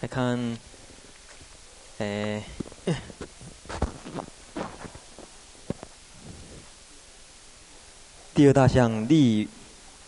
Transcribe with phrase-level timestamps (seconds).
[0.00, 0.58] 来看，
[1.98, 2.42] 哎，
[8.34, 9.46] 第二大项立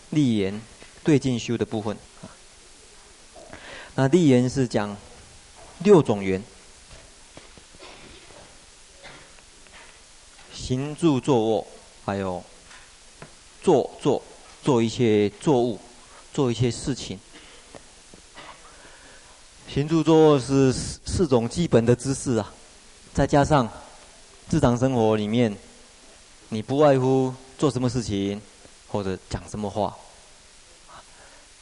[0.09, 0.59] 立言
[1.05, 1.95] 对进修的部分。
[3.95, 4.97] 那立言是讲
[5.81, 6.43] 六种缘，
[10.55, 11.67] 行住坐卧，
[12.07, 12.43] 还有
[13.63, 14.23] 做做
[14.63, 15.79] 做一些作物，
[16.33, 17.21] 做一些事情。
[19.73, 22.53] 行住坐是四四种基本的姿势啊，
[23.15, 23.67] 再加上
[24.51, 25.57] 日常生活里面，
[26.51, 28.39] 你不外乎做什么事情
[28.89, 29.97] 或者讲什么话，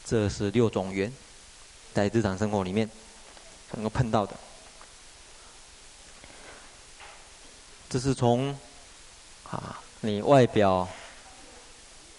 [0.05, 1.13] 这是六种缘。
[1.95, 2.91] 在日常生活里面
[3.75, 4.35] 能够碰到的，
[7.89, 8.59] 这是从
[9.49, 10.89] 啊你外表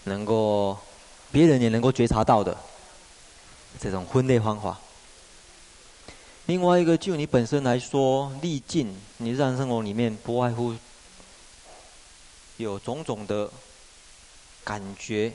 [0.04, 0.78] 能够
[1.30, 2.56] 别人也能够觉察到的
[3.78, 4.80] 这种分类方法。
[6.46, 10.74] 另外一个，就你本身来说，历尽你日常生活里面不外乎
[12.56, 13.48] 有种种的
[14.64, 15.32] 感觉，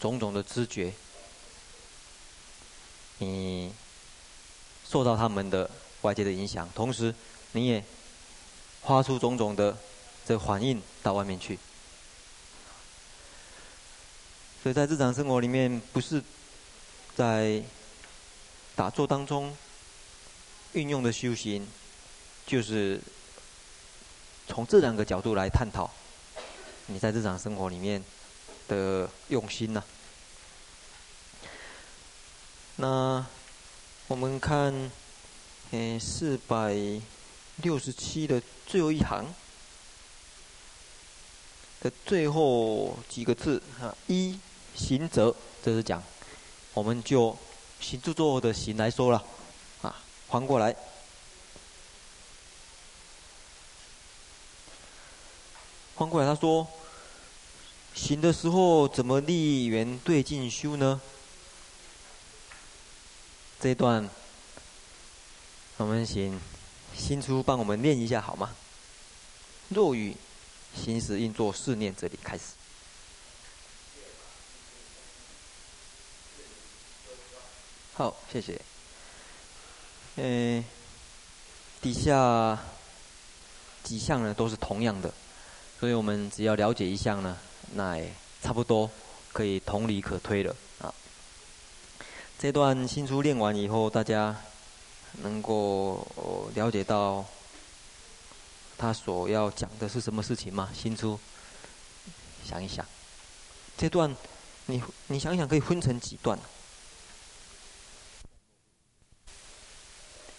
[0.00, 0.92] 种种的知觉。
[3.18, 3.70] 你
[4.88, 7.14] 受到他们的外界的影响，同时
[7.52, 7.84] 你也
[8.82, 9.76] 发出种种的
[10.26, 11.58] 这反应到外面去。
[14.62, 16.22] 所以在日常生活里面，不是
[17.14, 17.62] 在
[18.74, 19.54] 打坐当中
[20.72, 21.66] 运用的修行，
[22.46, 23.00] 就是
[24.48, 25.90] 从这两个角度来探讨
[26.86, 28.02] 你在日常生活里面
[28.68, 29.82] 的用心呐、
[32.76, 33.24] 那
[34.08, 34.90] 我们看，
[35.70, 36.74] 嗯，四百
[37.56, 39.26] 六十七的最后一行
[41.80, 44.38] 的最后几个字啊，一
[44.74, 46.02] 行者，这是讲，
[46.74, 47.36] 我们就
[47.80, 49.22] 行住坐的行来说了，
[50.32, 50.74] 翻过来，
[55.94, 56.66] 翻过来，他说，
[57.94, 60.98] 行的时候怎么立言对境修呢？
[63.60, 64.08] 这一段，
[65.76, 66.40] 我们请
[66.96, 68.56] 新初帮我们念一下好吗？
[69.68, 70.16] 若于
[70.74, 72.44] 行时应作是念，这里开始。
[77.92, 78.58] 好，谢谢。
[80.16, 80.62] 嗯，
[81.80, 82.58] 底下
[83.82, 85.12] 几项呢都是同样的，
[85.80, 87.36] 所以我们只要了解一项呢，
[87.74, 88.12] 那也
[88.42, 88.90] 差不多
[89.32, 90.92] 可以同理可推了啊。
[92.38, 94.36] 这段新书练完以后，大家
[95.22, 96.06] 能够
[96.54, 97.24] 了解到
[98.76, 100.68] 他所要讲的是什么事情吗？
[100.74, 101.18] 新书
[102.44, 102.84] 想一想，
[103.78, 104.14] 这段
[104.66, 106.38] 你你想想，可以分成几段？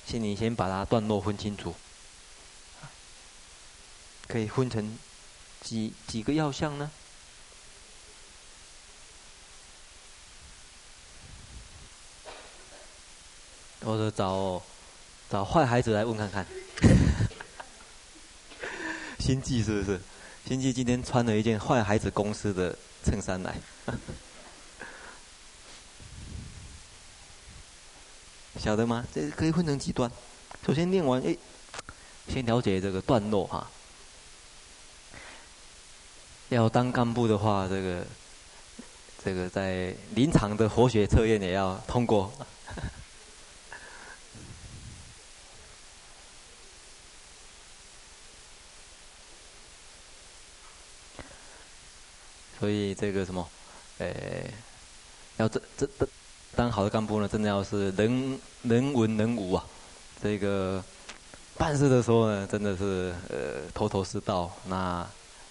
[0.06, 1.76] 请你先把它段落分清楚，
[4.28, 4.98] 可以分成
[5.62, 6.92] 几几个要项呢？
[13.86, 14.64] 或者找
[15.30, 16.46] 找坏孩子来问看看，
[19.20, 20.00] 心悸是不是？
[20.48, 23.58] 心悸今天穿了一件坏孩子公司的衬衫来，
[28.64, 29.06] 晓得吗？
[29.14, 30.10] 这可以分成几段。
[30.66, 31.36] 首先念完，哎，
[32.30, 33.70] 先了解这个段落哈。
[36.48, 38.08] 要当干部的话，这个
[39.22, 42.32] 这个在临场的活学测验也要通过。
[52.62, 53.50] 所以这个什么，
[54.00, 54.14] 哎，
[55.36, 56.08] 要这这这
[56.56, 59.66] 当好的干部呢，真的要是能能文能武啊。
[60.22, 60.84] 这个
[61.58, 64.52] 办事的时候呢，真的是呃头头是道。
[64.68, 65.06] 那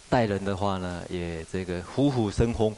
[0.09, 2.73] 待人的话呢，也这个虎虎生风。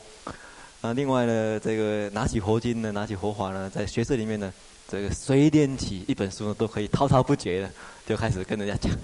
[0.80, 4.50] 啊，另外呢，这个拿起佛经呢，拿起佛法呢，在学社里面呢，
[4.88, 7.70] 这个随便起一本书呢，都可以滔滔不绝的
[8.06, 8.90] 就开始跟人家讲。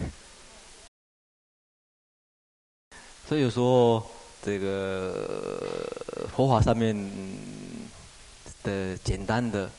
[3.29, 4.03] 所以有时候。
[4.43, 5.87] 这个
[6.35, 6.97] 佛法上面
[8.63, 9.71] 的简单的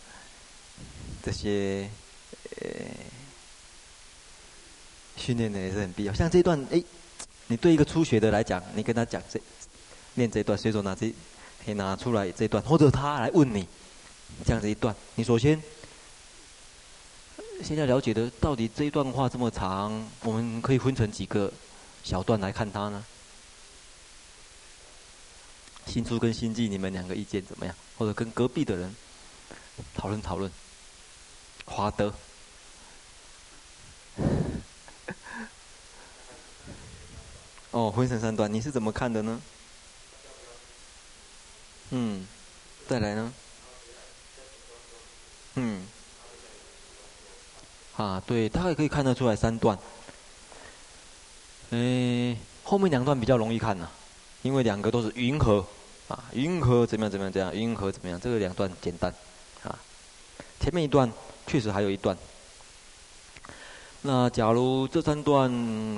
[1.24, 1.90] 这些
[2.62, 2.68] 呃
[5.18, 6.14] 训练呢，也是很必要。
[6.14, 6.84] 像这段，哎，
[7.48, 9.40] 你对一个初学的来讲，你跟他讲这
[10.16, 11.14] 念这段，随手拿这
[11.64, 13.68] 可以拿出来这段，或者他来问你
[14.46, 15.62] 这样子一段，你首先
[17.64, 21.52] 现在了解的到底这一段话这么长，我们可以分成几个
[22.04, 23.06] 小段来看它呢？
[25.92, 27.76] 新出跟新记你们两个意见怎么样？
[27.98, 28.96] 或者跟隔壁的人
[29.94, 30.50] 讨论讨论。
[31.66, 32.14] 华德。
[37.72, 39.42] 哦分成三段你是怎么看的呢？
[41.90, 42.26] 嗯
[42.88, 43.34] 再来呢？
[45.56, 45.86] 嗯。
[47.98, 49.78] 啊对大概可以看得出来三段。
[51.72, 53.90] 哎后面两段比较容易看呢
[54.42, 55.68] 因为两个都是云和。
[56.12, 59.14] 啊，云和怎么样怎么样怎样，云和怎么样，这个两段简单，
[59.64, 59.80] 啊，
[60.60, 61.10] 前面一段
[61.48, 62.18] 确实还有一段。
[64.02, 65.50] 那假如这三段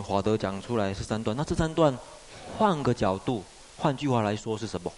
[0.04, 1.98] 华德讲出来是三段，那这三段
[2.58, 3.44] 换个角度，
[3.78, 4.94] 换句话来说是什么？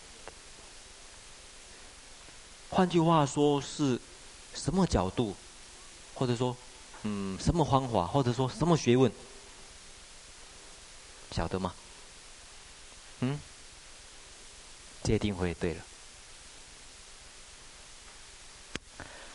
[2.71, 3.97] 换句话说是
[4.53, 5.33] 什么角度，
[6.15, 6.53] 或者说，
[7.03, 9.09] 嗯，什么方法，或者说什么学问？
[11.31, 11.73] 晓得吗？
[13.21, 13.39] 嗯，
[15.05, 15.81] 界定会对了。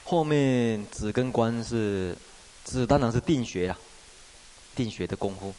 [0.04, 2.14] 后面子跟观是
[2.64, 3.78] 子，当然是定学啦，
[4.74, 5.54] 定学的功夫。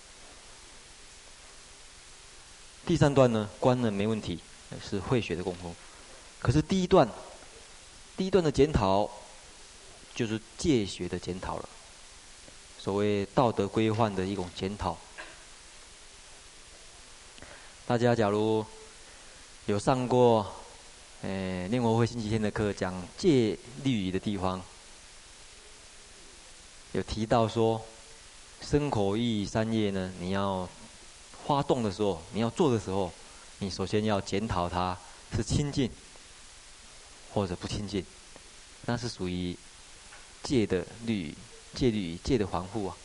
[2.86, 4.40] 第三段呢，观呢没问题，
[4.88, 5.74] 是会学的功夫。
[6.40, 7.10] 可是第一段。
[8.18, 9.10] 第一段的检讨，
[10.14, 11.69] 就是戒学的检讨了。
[12.78, 14.96] 所谓道德规范的一种检讨。
[17.88, 18.64] 大家假如
[19.71, 20.45] 有上过，
[21.21, 24.62] 诶，念佛会星期天的课，讲戒律仪的地方，
[26.91, 27.81] 有提到说，
[28.59, 30.68] 身口意三业呢，你要
[31.47, 33.09] 发动的时候，你要做的时候，
[33.59, 34.97] 你首先要检讨它
[35.33, 35.89] 是清净。
[37.33, 38.06] 或者不亲近，
[38.88, 39.57] 那是属于
[40.44, 41.33] 戒的律、
[41.73, 42.97] 戒律、戒的防护啊。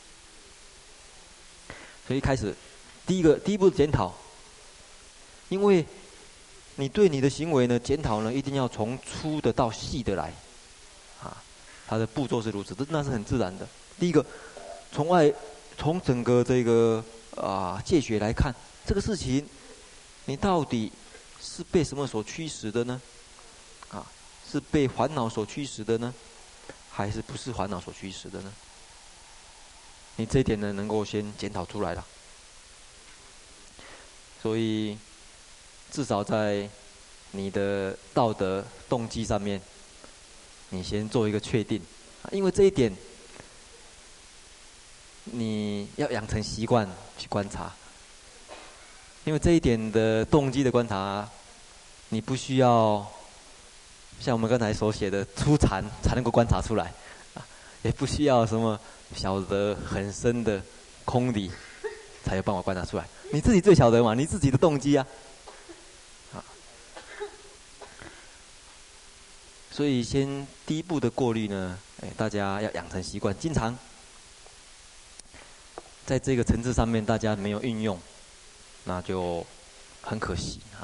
[2.05, 2.53] 所以开始，
[3.05, 4.13] 第一个第一步检讨，
[5.47, 5.85] 因为
[6.79, 10.31] 你对你的行为呢，检讨呢，一定要从粗的到细的来，
[11.21, 11.35] 啊，
[11.87, 13.67] 它的步骤是如此，这那是很自然的。
[13.99, 14.23] 第一个，
[14.91, 15.33] 从外
[15.75, 17.03] 从整个这个
[17.35, 18.53] 啊戒学来看，
[18.85, 19.43] 这个事情，
[20.25, 20.91] 你到底
[21.41, 23.01] 是被什么所驱使的呢？
[23.89, 24.05] 啊
[24.49, 26.13] 是被烦恼所驱使的呢，
[26.91, 28.53] 还是不是烦恼所驱使的呢？
[30.17, 32.05] 你这一点呢，能够先检讨出来了。
[34.41, 34.97] 所以，
[35.91, 36.69] 至少在
[37.31, 39.61] 你的道德动机上面，
[40.69, 41.81] 你先做一个确定。
[42.31, 42.95] 因为这一点，
[45.25, 46.87] 你要养成习惯
[47.17, 47.73] 去观察。
[49.23, 51.27] 因为这一点的动机的观察，
[52.09, 53.05] 你不需要。
[54.19, 56.91] 像我们刚才所写的，初禅才能够观察出来，
[57.35, 57.45] 啊，
[57.83, 58.79] 也不需要什么
[59.15, 60.59] 晓得很深的
[61.05, 61.51] 空理，
[62.23, 63.05] 才有办法观察出来。
[63.31, 65.05] 你自己最晓得嘛，你自己的动机，啊，
[69.77, 73.77] 所以先第一步的过滤呢，哎，大家要养成习惯，经常
[76.03, 78.01] 在这个层次上面大家没有运用，
[78.85, 79.45] 那就
[80.01, 80.81] 很可惜啊。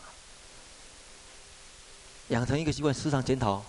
[2.27, 3.65] 养成一个习惯，时常检讨，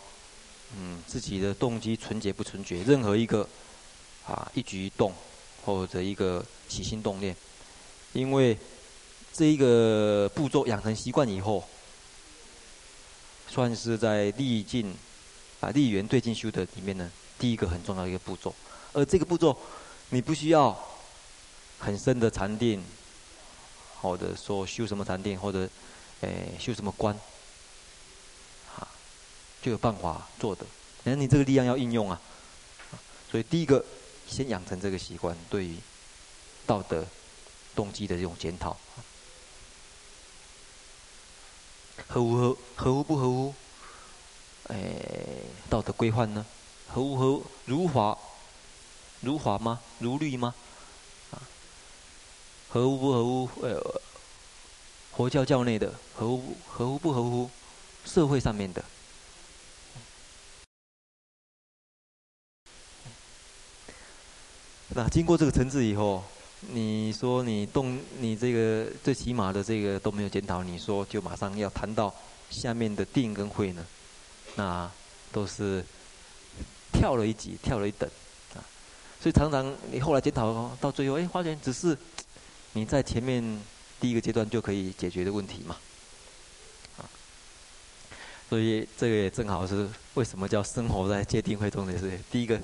[0.77, 2.83] 嗯，自己的动机纯洁不纯洁？
[2.83, 3.49] 任何一个
[4.27, 5.11] 啊一举一动，
[5.65, 7.35] 或者一个起心动念，
[8.13, 8.59] 因为
[9.33, 11.67] 这一个步骤养成习惯以后，
[13.49, 14.95] 算是在历尽
[15.65, 18.55] 啊立缘对境修的里面呢，第一个很重要的一个步骤。
[18.93, 19.57] 而这个步骤，
[20.11, 20.79] 你不需要
[21.79, 22.85] 很深的禅定，
[24.03, 25.69] 或者说修什么禅定，或者
[26.21, 27.19] 诶、修什么观。
[28.77, 28.87] 啊
[29.63, 30.67] 就有办法做的，
[31.05, 32.21] 那你这个力量要应用啊。
[33.31, 33.83] 所以第一个，
[34.29, 35.79] 先养成这个习惯，对于
[36.67, 37.07] 道德
[37.75, 38.77] 动机的这种检讨，
[42.07, 43.55] 合乎合合乎不合乎？
[44.69, 44.77] 哎，
[45.69, 46.45] 道德规范呢？
[46.89, 48.17] 合乎合如法
[49.21, 49.81] 如法吗？
[49.99, 50.55] 如律吗？
[51.31, 51.43] 啊，
[52.69, 53.49] 合乎不合乎？
[53.63, 54.01] 呃，
[55.13, 57.51] 佛教教内的合乎合乎不合乎？
[58.05, 58.85] 社会上面的？
[64.97, 66.23] 那经过这个层次以后，
[66.61, 72.15] 你说你动你这个最起码的这个都没有检讨，你说就马上要谈到
[72.51, 73.85] 下面的定跟会呢？
[74.57, 74.91] 那
[75.33, 75.85] 都是
[76.93, 78.09] 跳了一级，跳了一等
[78.55, 78.63] 啊！
[79.21, 81.97] 所以常常你后来检讨到最后，哎，发现只是
[82.73, 83.61] 你在前面
[84.01, 85.77] 第一个阶段就可以解决的问题嘛。
[86.99, 87.09] 啊，
[88.49, 92.61] 所以这个也正好是为什么叫生活在戒定慧中的是第一个。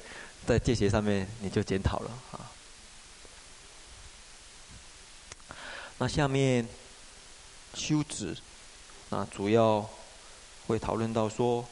[0.47, 2.51] 在戒学上面，你就检讨了啊。
[5.99, 6.67] 那下面
[7.75, 8.35] 修止，
[9.11, 9.87] 那主要
[10.67, 11.69] 会讨论到说，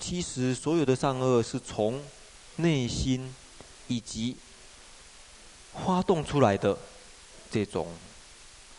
[0.00, 2.02] 其实所有的善恶是从
[2.56, 3.34] 内心
[3.88, 4.36] 以及
[5.84, 6.76] 发动出来的
[7.50, 7.88] 这种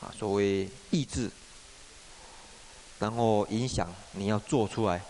[0.02, 1.30] 啊所谓意志，
[3.00, 5.02] 然后影响你要做出来。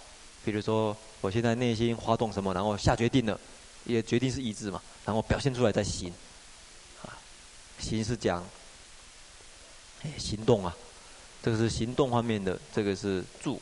[0.45, 3.39] 比如说，我现在内心发动什么，然后下决定了，
[3.85, 6.13] 也决定是意志嘛，然后表现出来在行。
[7.01, 7.17] 啊，
[7.79, 8.45] 行是讲，
[10.03, 10.75] 哎，行动啊，
[11.41, 13.61] 这个是行动方面的，这个是住、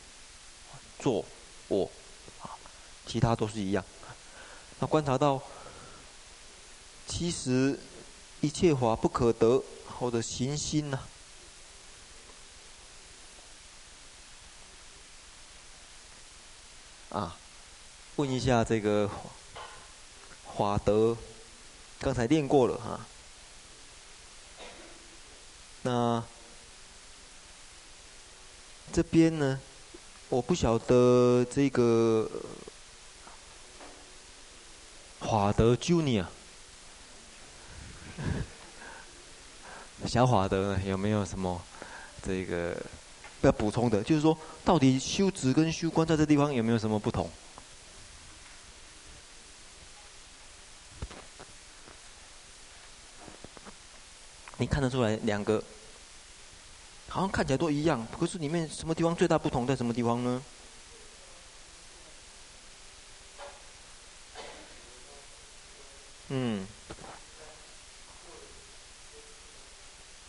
[0.98, 1.24] 坐、
[1.68, 1.88] 卧，
[3.12, 3.84] 其他都是一样。
[4.78, 5.38] 那观察到，
[7.06, 7.78] 其实
[8.40, 9.62] 一切法不可得，
[9.98, 10.98] 或者行心呐。
[17.10, 17.36] 啊，
[18.16, 19.10] 问一下这个
[20.56, 21.14] 法德，
[22.00, 23.06] 刚才练过了哈、
[25.82, 26.24] 那
[28.90, 29.60] 这边呢，
[30.30, 32.26] 我不晓得这个
[35.22, 36.26] 法德 Junior
[40.06, 41.62] 小法德有没有什么
[42.22, 42.76] 这个？
[43.42, 47.28] 要补充的，就是说，到底修止跟修观在这地方有没有什么不同？
[54.58, 55.60] 你看得出来，两个
[57.08, 60.42] 好像看起来都一样，可是里面什么地方最大不同在什么地方呢？
[66.28, 66.64] 嗯。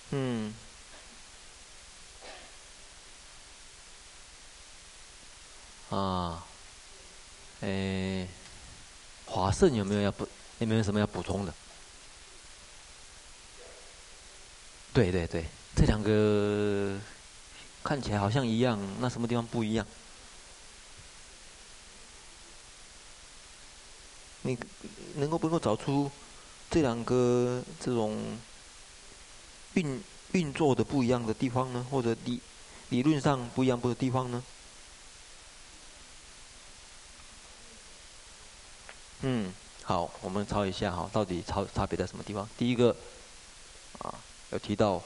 [0.10, 0.56] 嗯。
[5.90, 6.44] 啊，
[7.62, 8.28] 诶，
[9.64, 10.28] 华胜有没有要补？
[10.60, 11.54] 有没有什么要补充的？
[14.94, 17.00] 对对对，这两个
[17.82, 19.88] 看起来好像一样，那什么地方不一样？
[24.42, 24.58] 你
[25.16, 26.12] 能够不能够找出
[26.70, 28.38] 这两个这种
[29.76, 30.04] 运
[30.34, 31.88] 运作的不一样的地方呢？
[31.90, 32.42] 或者理
[32.90, 34.44] 理论上不一样不的地方呢？
[39.26, 39.54] 嗯，
[39.84, 42.46] 好，我们抄一下哈，到底差差别在什么地方？
[42.58, 42.94] 第一个，
[44.00, 44.14] 啊，
[44.52, 45.02] 有提到，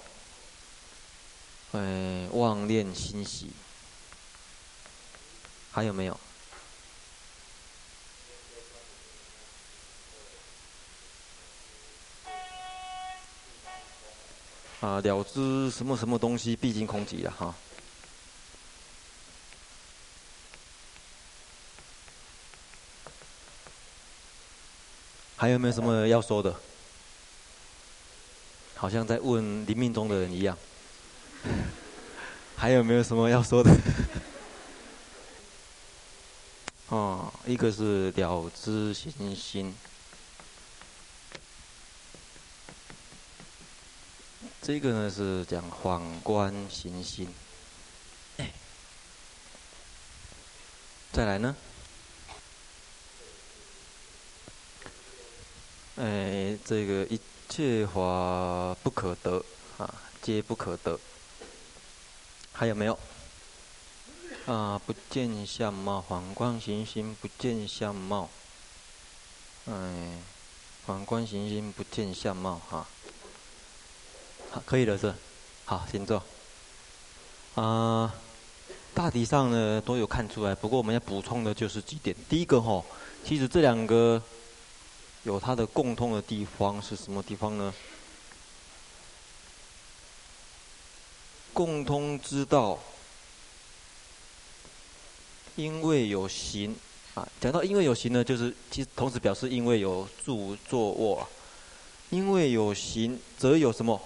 [1.73, 3.51] 嗯，妄念心喜，
[5.71, 6.19] 还有没有？
[14.79, 17.53] 啊，了知什么什么东西毕竟空寂了哈。
[25.37, 26.53] 还有没有什么要说的？
[28.75, 30.57] 好像在问临命中的人一样。
[32.57, 33.71] 还有没有什么要说的？
[36.89, 39.75] 哦，一个是了知行心，
[44.61, 47.27] 这个呢是讲反观行心。
[51.11, 51.55] 再来呢？
[55.99, 59.43] 哎，这个一切法不可得
[59.79, 60.99] 啊，皆不可得。
[62.53, 62.99] 还有没有？
[64.45, 68.29] 啊，不见相貌，反观行心不见相貌。
[69.65, 70.19] 哎，
[70.85, 72.85] 反观行心不见相貌哈。
[74.51, 75.11] 好，可以了是。
[75.65, 76.23] 好，请坐。
[77.55, 78.13] 啊，
[78.93, 82.15] 大体上呢都有看出来，不过我们要补充的就是几点。
[82.29, 82.83] 第一个哈，
[83.25, 84.21] 其实这两个。
[85.27, 87.73] 有它的共通的地方是什么地方呢？
[91.51, 92.79] 共通之道，
[95.57, 96.73] 因为有行
[97.13, 101.27] 啊，讲到因为有行呢，就是其实同时表示因为有住坐卧，
[102.09, 104.01] 因为有行则有什么？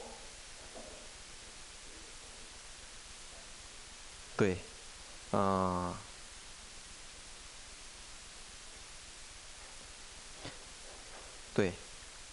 [4.36, 4.58] 对，
[5.30, 6.01] 啊。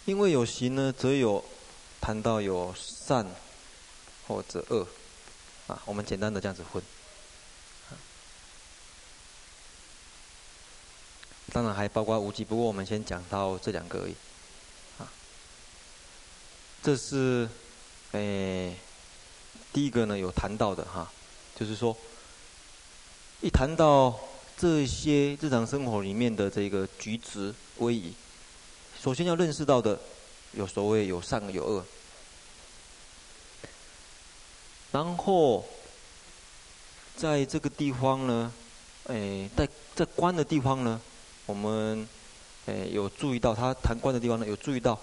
[0.09, 1.45] 因为有行呢，则有
[2.01, 3.27] 谈到有善
[4.27, 4.89] 或者恶，
[5.67, 6.83] 啊，我们简单的这样子分。
[11.53, 14.15] 当然还包括无记，不过我们先讲到这两个而已。
[14.99, 15.13] 啊，
[16.83, 17.47] 这是，
[18.13, 18.75] 诶，
[19.75, 21.13] 第一个呢有谈到的哈，
[21.55, 21.95] 就是说，
[23.43, 24.19] 一谈到
[24.57, 28.15] 这些日常生活里面的这个举止威仪。
[29.03, 29.99] 首先要认识到的，
[30.53, 31.85] 有所谓有善有恶，
[34.91, 35.65] 然后
[37.17, 38.53] 在这个地方呢，
[39.05, 41.01] 诶，在在观的地方呢，
[41.47, 42.09] 我们
[42.67, 44.99] 诶有注意到他谈观的地方呢，有注意到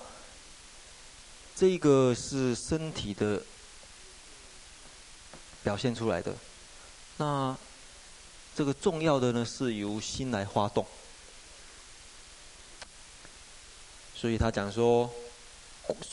[1.55, 3.41] 这个是身体的
[5.63, 6.35] 表现出来的。
[7.17, 7.57] 那
[8.53, 10.85] 这个重要的呢，是由心来发动。
[14.25, 15.07] 所以他讲说，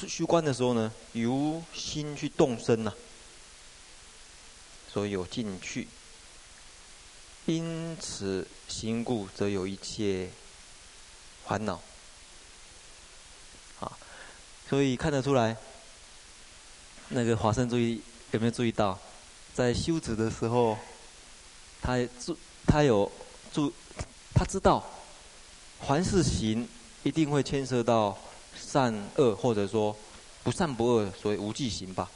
[0.07, 2.95] 虚观的时候呢，由心去动身呐、啊，
[4.93, 5.89] 所以有进去。
[7.47, 10.29] 因此行故，则有一切
[11.47, 11.81] 烦恼。
[13.81, 13.97] 啊，
[14.69, 15.57] 所以看得出来，
[17.09, 18.03] 那个华生注意
[18.33, 19.01] 有没有注意到，
[19.55, 20.79] 在修止的时候，
[21.81, 23.11] 他注他有
[23.55, 23.73] 注，
[24.35, 24.85] 他知道，
[25.81, 26.69] 凡是行
[27.03, 28.17] 一定会牵涉到
[28.57, 29.95] 善恶，或者说
[30.43, 32.11] 不善不恶，所谓无记行吧。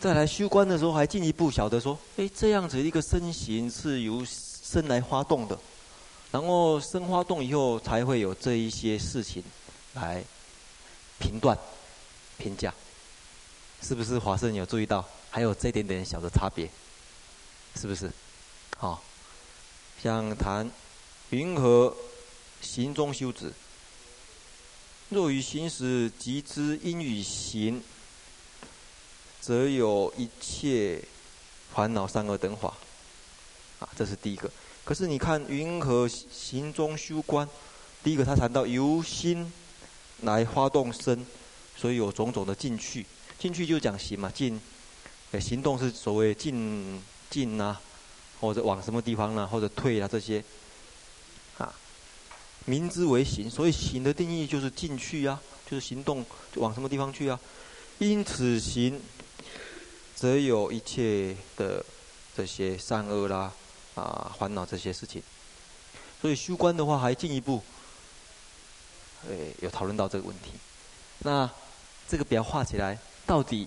[0.00, 5.58] 再来修观的时候，还进一步晓得说：哎，这样子一个身形是由身来发动的，
[6.32, 9.44] 然后身发动以后，才会有这一些事情
[9.92, 10.24] 来
[11.18, 11.58] 评断、
[12.38, 12.72] 评价，
[13.82, 14.18] 是不是？
[14.18, 16.66] 华生有注意到，还有这一点点小的差别，
[17.76, 18.10] 是不是？
[18.80, 18.98] 好、哦，
[20.02, 20.70] 像谈
[21.28, 21.94] 云何
[22.62, 23.52] 行中修止，
[25.10, 27.82] 若于行时即知因与行。
[29.42, 31.02] 则有一切
[31.74, 32.74] 烦恼善恶等法，
[33.78, 34.50] 啊，这是第一个。
[34.84, 37.48] 可是你看云何行中修观，
[38.04, 39.50] 第一个他谈到由心
[40.20, 41.26] 来发动身，
[41.74, 43.06] 所以有种种的进去，
[43.38, 44.60] 进去就讲行嘛，进，
[45.40, 47.80] 行动是所谓进进啊，
[48.40, 50.42] 或者往什么地方呢、啊，或者退啊这些，
[51.58, 51.72] 啊，
[52.64, 57.38] 明知为行，所以行的定义就是进去啊，就是行动就往什么地方去啊，
[57.98, 59.00] 因此行。
[60.16, 61.82] 则有一切的
[62.36, 63.50] 这些善恶啦，
[63.94, 65.22] 啊，烦恼这些事情，
[66.20, 67.62] 所以修观的话还进一步，
[69.26, 70.50] 诶，有讨论到这个问题。
[71.20, 71.48] 那
[72.06, 73.66] 这个表画起来，到底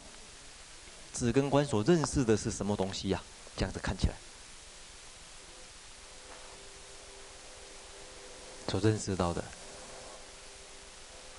[1.12, 3.58] 止跟观所认识的是什么东西呀、啊？
[3.58, 4.13] 这样子看起来，
[8.73, 9.43] 所认识到的，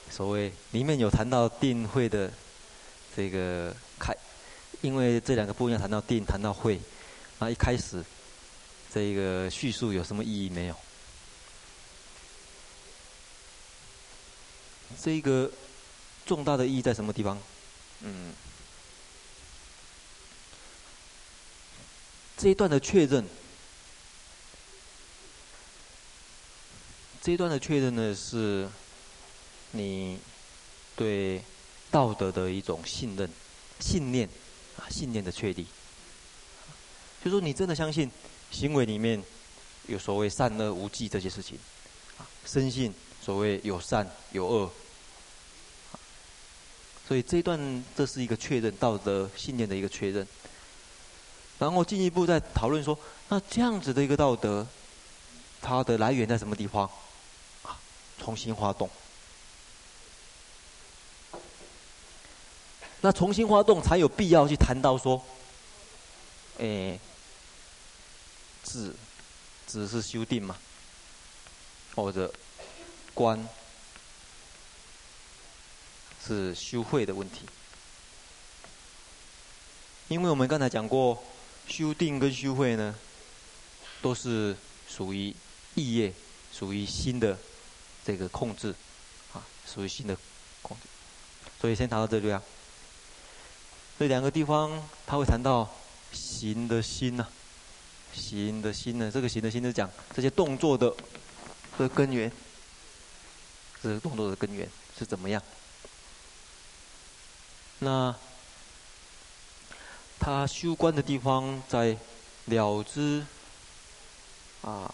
[0.08, 2.32] 所谓里面有谈到定慧的
[3.16, 4.16] 这个开。
[4.82, 6.80] 因为这两个部分要谈到定，谈到慧，
[7.40, 8.04] 那一开始
[8.92, 10.76] 这个叙述有什么意义没有？
[15.02, 15.50] 这一个
[16.24, 17.36] 重大的意义在什么地方？
[18.02, 18.32] 嗯，
[22.36, 23.26] 这一段的确认，
[27.24, 28.68] 这一段的确认呢，是
[29.70, 30.18] 你
[30.94, 31.40] 对
[31.90, 33.26] 道德的一种信任、
[33.80, 34.28] 信念。
[34.76, 35.64] 啊，信念的确立，
[37.24, 38.10] 就说你真的相信
[38.50, 39.22] 行为里面
[39.86, 41.56] 有所谓善恶无忌这些事情，
[42.18, 44.70] 啊，深信所谓有善有恶，
[47.06, 50.26] 所以这一段这是一个确认道德信念的一个确认，
[51.60, 54.66] 然后进一步再讨论说，那这样子的一个道德，
[55.62, 56.90] 它的来源在什么地方？
[58.18, 58.88] 重新发动。
[63.00, 65.22] 那重新发动才有必要去谈到说，
[66.56, 66.98] 诶，
[68.62, 68.94] 止，
[69.66, 70.56] 止是修订嘛，
[71.94, 72.32] 或者
[73.12, 73.46] 观
[76.26, 77.40] 是修会的问题。
[80.08, 81.22] 因为我们刚才讲过，
[81.68, 82.94] 修定跟修会呢，
[84.00, 84.56] 都是
[84.88, 85.34] 属于
[85.74, 86.12] 意业，
[86.52, 87.36] 属于心的
[88.04, 88.74] 这个控制，
[89.32, 90.16] 啊，属于心的
[90.62, 90.82] 控制。
[91.60, 92.42] 所以先谈到这里啊。
[93.98, 95.72] 这两个地方，他会谈到
[96.12, 97.30] 行的心呐、啊，
[98.12, 100.92] 行的心呢，这个行的心是讲这些动作的
[101.78, 102.30] 的根源，
[103.82, 105.40] 这个动作的根源是怎么样？
[107.78, 108.14] 那
[110.18, 111.96] 他修观的地方在
[112.46, 113.24] 了知
[114.62, 114.92] 啊，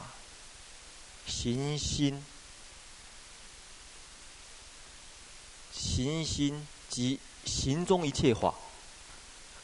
[1.27, 2.23] 行心，
[5.81, 8.55] 行心及行中一切法。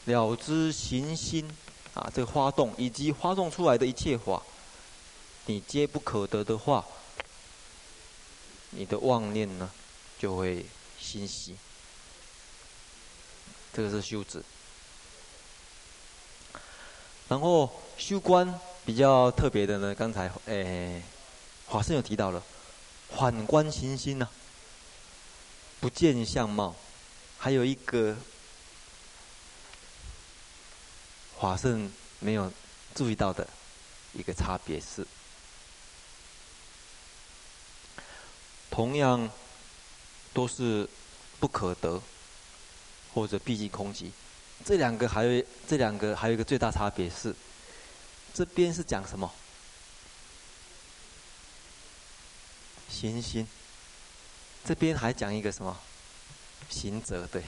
[0.07, 1.47] 了知行心
[1.93, 4.41] 啊，这个发动以及发动出来的一切法，
[5.47, 6.85] 你皆不可得的话，
[8.71, 9.69] 你的妄念呢
[10.19, 10.65] 就会
[10.99, 11.57] 心息。
[13.73, 14.43] 这个是修止。
[17.29, 21.03] 然后修观比较特别的呢，刚才诶，
[21.67, 22.41] 华生有提到了，
[23.11, 24.29] 反观行心呢，
[25.87, 26.75] 不见相貌，
[27.39, 28.17] 还有一个。
[31.37, 32.53] 华生没有
[32.93, 33.47] 注意到的
[34.13, 35.07] 一个差别是，
[38.69, 39.31] 同样
[40.33, 40.89] 都是
[41.39, 42.03] 不可得
[43.15, 44.11] 或者毕竟空寂。
[44.65, 47.33] 这两个还有这两个还有一个最大差别是，
[48.35, 49.33] 这边是讲什么？
[52.89, 53.47] 行心。
[54.67, 55.79] 这边还讲一个什么？
[56.69, 57.41] 行者，对。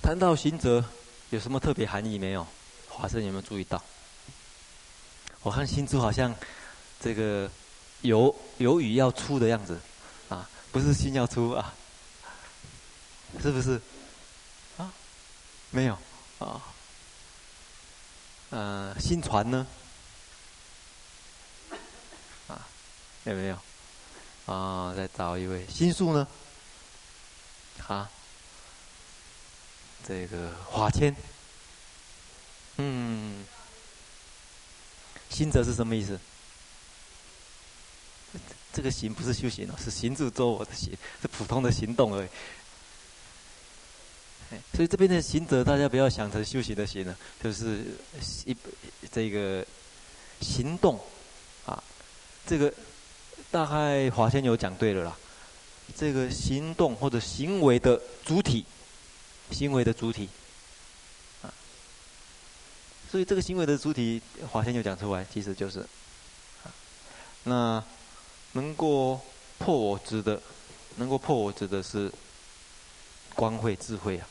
[0.00, 0.84] 谈到行者，
[1.30, 2.46] 有什么特别含义没有？
[2.88, 3.82] 华生有没有注意到？
[5.42, 6.32] 我看心珠好像
[7.00, 7.50] 这个
[8.02, 9.80] 有有雨要出的样子，
[10.28, 11.74] 啊，不是心要出啊，
[13.42, 13.80] 是不是？
[14.76, 14.92] 啊，
[15.70, 15.98] 没有
[16.38, 16.62] 啊。
[18.50, 19.66] 呃，新传呢？
[23.30, 23.58] 有没有？
[24.46, 26.26] 啊，再找一位心术呢？
[27.86, 28.10] 啊。
[30.06, 31.14] 这个华谦，
[32.76, 33.44] 嗯，
[35.28, 36.18] 行者是什么意思？
[38.72, 42.28] 这个行不是修行哦，是行住坐卧的行，是普通的行动而已。
[44.72, 47.84] 所以这边的行者，大家不要想成修行的行了，就是
[48.46, 48.56] 一
[49.12, 49.66] 这个
[50.40, 50.98] 行动
[51.66, 51.82] 啊，
[52.46, 52.72] 这个
[53.50, 55.16] 大概华仙有讲对了啦。
[55.96, 58.64] 这个行动或者行为的主体。
[59.50, 60.28] 行为的主体，
[61.40, 61.48] 啊，
[63.10, 64.20] 所以这个行为的主体，
[64.52, 65.80] 华谦就讲出来，其实就是，
[66.62, 66.68] 啊，
[67.44, 67.82] 那
[68.52, 69.18] 能够
[69.56, 70.38] 破我执的，
[70.96, 72.12] 能够破我执的是
[73.34, 74.28] 光慧智慧啊。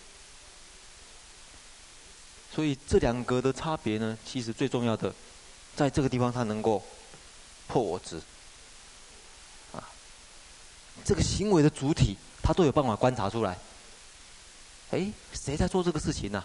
[2.53, 5.11] 所以这两个的差别呢，其实最重要的，
[5.75, 6.83] 在这个地方它能够
[7.67, 8.21] 破我执，
[11.07, 13.57] 这个行为的主体，他都有办法观察出来。
[14.91, 16.43] 哎，谁在做这个事情呢、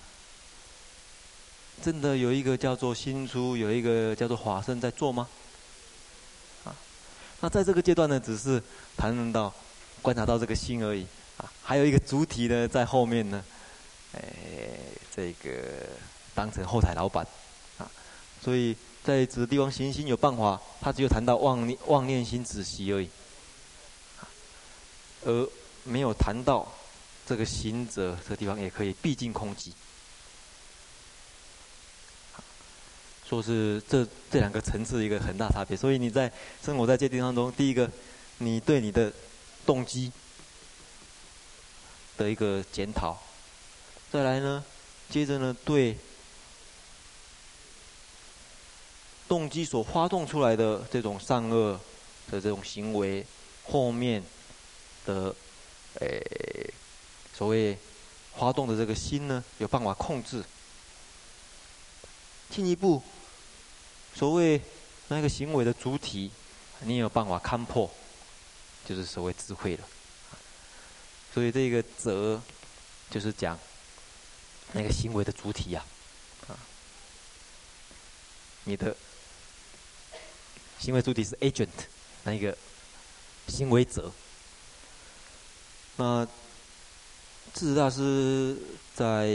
[1.83, 5.27] 真的有一个叫做心出，有一个叫做华生在做吗？
[6.65, 6.71] 啊，
[7.41, 8.63] 那在这个阶段呢，只是
[8.97, 9.53] 谈论到
[10.01, 11.05] 观察到这个心而已
[11.39, 13.45] 啊，还有一个主体呢在后面呢，
[14.15, 14.23] 哎，
[15.13, 15.51] 这个
[16.37, 17.27] 当成后台老板
[17.79, 17.91] 啊，
[18.41, 23.09] 所以在这个地方行心有办法，他只有谈到妄念妄念心止息而已，
[25.25, 25.49] 而
[25.85, 26.71] 没有谈到。
[27.25, 29.71] 这个行者这个地方也可以毕竟空寂，
[33.25, 35.77] 说是这这两个层次一个很大差别。
[35.77, 36.31] 所以你在
[36.65, 37.89] 生活在界定当中，第一个，
[38.39, 39.11] 你对你的
[39.65, 40.11] 动机
[42.17, 43.17] 的一个检讨；
[44.11, 44.63] 再来呢，
[45.09, 45.97] 接着呢，对
[49.29, 51.81] 动机所发动出来的这种善恶
[52.33, 53.25] 的这种行为
[53.63, 54.21] 后面
[55.05, 55.35] 的
[56.01, 56.73] 诶。
[57.35, 57.77] 所谓
[58.39, 60.45] 发动的这个心呢，有办法控制。
[62.51, 63.03] 进一步，
[64.15, 64.61] 所谓
[65.09, 66.31] 那个行为的主体，
[66.81, 67.91] 你有办法看破，
[68.87, 69.89] 就是所谓智慧了。
[71.33, 72.41] 所以这个则
[73.11, 73.59] 就是讲
[74.73, 75.83] 那个行为的主体呀，
[76.47, 76.53] 啊，
[78.65, 78.95] 你的
[80.79, 81.71] 行为主体是 agent，
[82.25, 82.57] 那一个
[83.49, 84.13] 行为者，
[85.97, 86.27] 那。
[87.55, 88.57] 智者大师
[88.95, 89.29] 在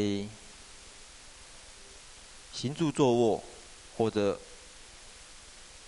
[2.51, 3.43] 行住坐卧
[3.95, 4.39] 或者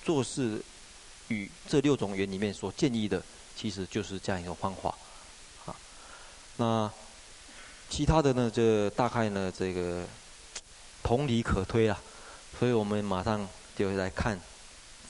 [0.05, 0.61] 做事
[1.29, 3.23] 与这六种缘里面所建议的，
[3.57, 4.95] 其实就是这样一种方法。
[5.65, 5.75] 啊，
[6.57, 6.91] 那
[7.89, 10.05] 其他的呢，就大概呢这个
[11.01, 11.99] 同理可推了。
[12.59, 14.39] 所以我们马上就会来看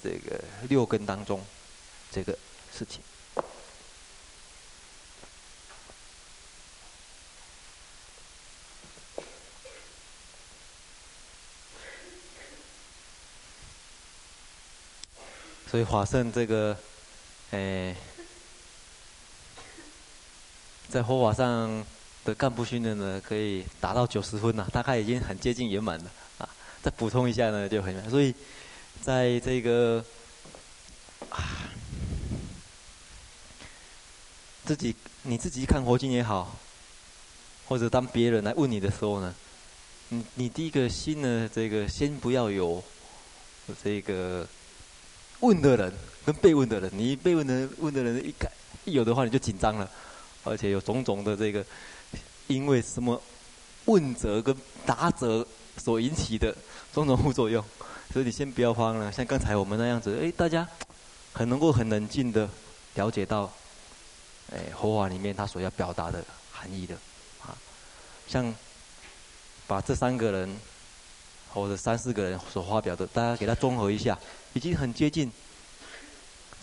[0.01, 1.45] 这个六根当中
[2.09, 2.31] 这个
[2.71, 3.01] 事情。
[15.69, 16.75] 所以法胜这个，
[17.51, 17.95] 诶，
[20.89, 21.85] 在佛法上
[22.25, 26.49] 的干部训练呢，可以达到九十分了，大概已经很接近圆满了啊。
[26.81, 28.33] 再补充一下呢，就很难，所以
[28.99, 30.03] 在这个
[31.29, 31.69] 啊，
[34.65, 36.57] 自己你自己看佛经也好，
[37.67, 39.35] 或者当别人来问你的时候呢，
[40.07, 42.83] 你你第一个心呢，这个先不要有
[43.83, 44.47] 这个。
[45.41, 45.93] 问的人
[46.25, 48.51] 跟被问的人，你被问的问的人一改
[48.85, 49.89] 一有的话，你就紧张了，
[50.43, 51.65] 而且有种种的这个，
[52.47, 53.21] 因为什么
[53.85, 55.45] 问责跟答责
[55.77, 56.55] 所引起的
[56.93, 57.63] 种种副作用，
[58.11, 59.11] 所以你先不要慌了。
[59.11, 60.67] 像刚才我们那样子，哎，大家
[61.33, 62.47] 很能够很冷静的
[62.95, 63.51] 了解到，
[64.51, 66.95] 哎，佛法里面他所要表达的含义的，
[67.41, 67.55] 啊，
[68.27, 68.53] 像
[69.67, 70.57] 把这三个人
[71.53, 74.17] 或者三四个人所发表的，大家给他综合一下，
[74.53, 75.31] 已经很接近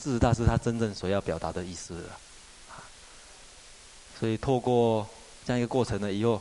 [0.03, 2.18] 智者大师他真正所要表达的意思了。
[4.18, 5.07] 所以透过
[5.44, 6.40] 这样一个过程呢，以后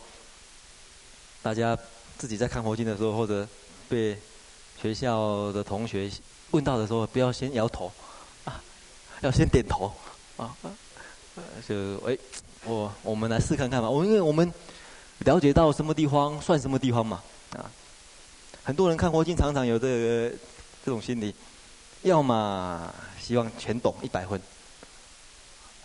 [1.41, 1.77] 大家
[2.17, 3.47] 自己在看佛经的时候，或者
[3.89, 4.17] 被
[4.81, 6.09] 学校的同学
[6.51, 7.91] 问到的时候，不要先摇头，
[8.45, 8.63] 啊，
[9.21, 9.93] 要先点头，
[10.37, 10.55] 啊，
[11.67, 12.17] 就哎，
[12.63, 13.89] 我我们来试看看吧。
[13.89, 14.51] 我因为我们
[15.19, 17.69] 了解到什么地方算什么地方嘛，啊，
[18.63, 20.31] 很多人看佛经常常有这个
[20.85, 21.33] 这种心理，
[22.03, 24.39] 要么希望全懂一百分。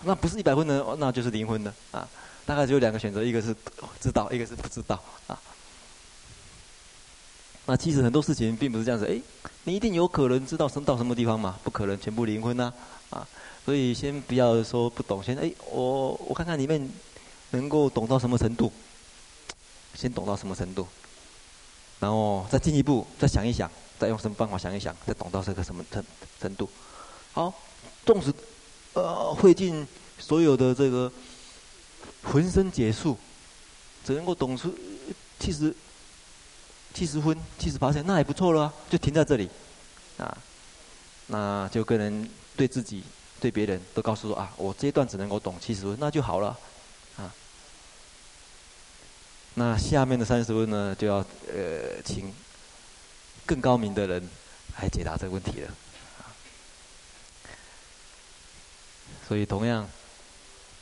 [0.03, 2.07] 那不是一百分的，那就是零分的啊！
[2.45, 3.55] 大概只有两个选择，一个是
[3.99, 5.39] 知道，一个是不知道啊。
[7.67, 9.21] 那其实很多事情并不是这样子，哎，
[9.65, 11.59] 你一定有可能知道升到什么地方嘛？
[11.63, 12.73] 不可能全部零分呐，
[13.11, 13.27] 啊！
[13.65, 16.91] 所以先不要说不懂，先哎，我我看看里面
[17.51, 18.73] 能够懂到什么程度，
[19.95, 20.89] 先懂到什么程度，
[22.01, 26.05] 然后再进一步再想一想，再用什么办法想一想，再懂到这个什么程
[26.41, 26.69] 程度。
[27.33, 27.55] 好，
[28.05, 28.35] 纵使。
[28.93, 29.87] 呃，会尽
[30.19, 31.11] 所有的这个
[32.25, 33.17] 浑身解数，
[34.05, 34.77] 只能够懂出
[35.39, 35.73] 七十
[36.93, 39.49] 七十分、七十八线，那也不错了，就停在这里，
[40.19, 40.37] 啊，
[41.29, 43.05] 那就跟人对自己、
[43.39, 46.59] 对别人都告诉说啊，我这一段只能够懂七十分，那就好了，
[47.17, 47.33] 啊，
[49.55, 52.35] 那下面的三十分呢，就要呃请
[53.51, 54.31] 更高明的人
[54.81, 55.75] 来解答这个问题了。
[59.27, 59.91] 所以，同样，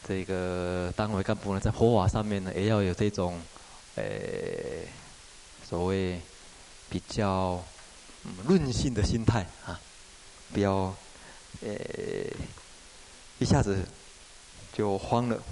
[0.06, 3.40] 这个党委干部呢，在佛法上面呢，也要有这种，
[3.94, 4.04] 呃，
[5.66, 6.20] 所谓
[6.90, 7.64] 比较
[8.46, 9.80] 论性的心态啊，
[10.52, 10.94] 不要，
[11.62, 11.74] 呃，
[13.38, 13.82] 一下子
[14.74, 15.42] 就慌了。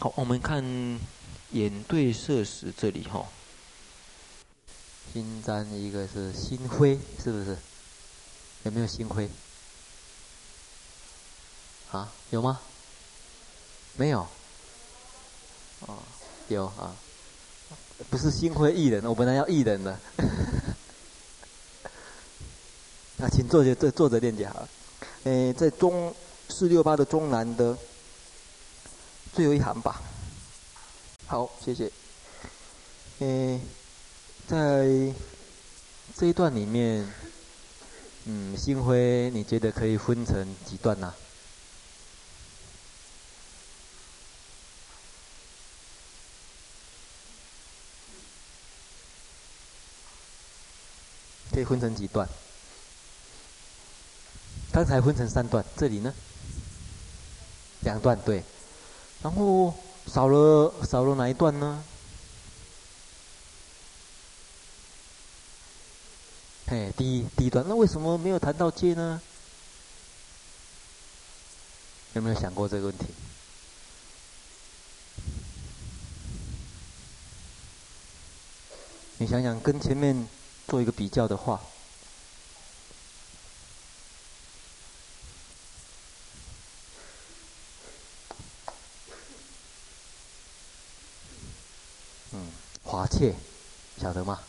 [0.00, 0.64] 好，我们看
[1.52, 3.24] 眼对色时这里哈，
[5.16, 7.56] 心沾一个是心灰，是不是？
[8.64, 9.26] 有没有心灰？
[11.90, 12.60] 啊，有吗？
[13.96, 14.26] 没有。
[15.86, 15.96] 哦，
[16.48, 16.94] 有啊。
[18.10, 19.98] 不是心灰意冷，我本来要意冷的。
[23.16, 24.68] 那请坐着，坐坐着练就好了。
[25.24, 26.14] 诶，在中
[26.50, 27.74] 四六八的中南的
[29.32, 30.02] 最后一行吧。
[31.26, 31.90] 好，谢谢。
[33.20, 33.58] 诶，
[34.48, 35.12] 在
[36.16, 37.04] 这一段里面，
[38.26, 41.12] 嗯，星辉，你觉得可以分成几段呢？
[51.52, 52.28] 可以分成几段？
[54.72, 56.14] 刚才分成三段，这里呢？
[57.80, 58.44] 两段对。
[59.22, 59.74] 然后
[60.06, 61.82] 少了少了哪一段呢？
[66.68, 69.20] 嘿，第一第一段，那为什么没有谈到戒呢？
[72.14, 73.06] 有没有想过这个问题？
[79.18, 80.26] 你想想，跟前面。
[80.68, 81.60] 做一个比较的话，
[92.32, 92.50] 嗯，
[92.82, 93.36] 华切，
[94.00, 94.40] 晓得吗？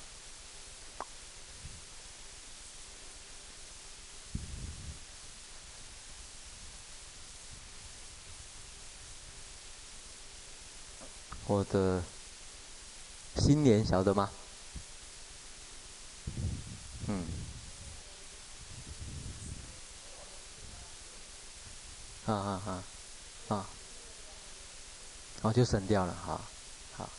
[11.72, 12.02] 的
[13.38, 14.30] 新年晓得吗？
[17.10, 17.24] 嗯
[22.26, 22.84] 啊啊啊，
[23.56, 23.70] 啊，
[25.42, 26.42] 我就省掉了，好，
[26.98, 27.10] 好，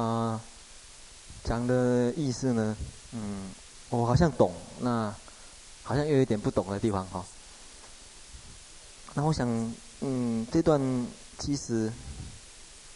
[0.00, 0.40] 啊，
[1.42, 2.76] 讲的意思呢，
[3.10, 3.50] 嗯，
[3.90, 5.12] 我好像懂，那
[5.82, 7.26] 好像又有一点不懂的地方哈。
[9.14, 10.80] 那我想，嗯，这段
[11.40, 11.92] 其实，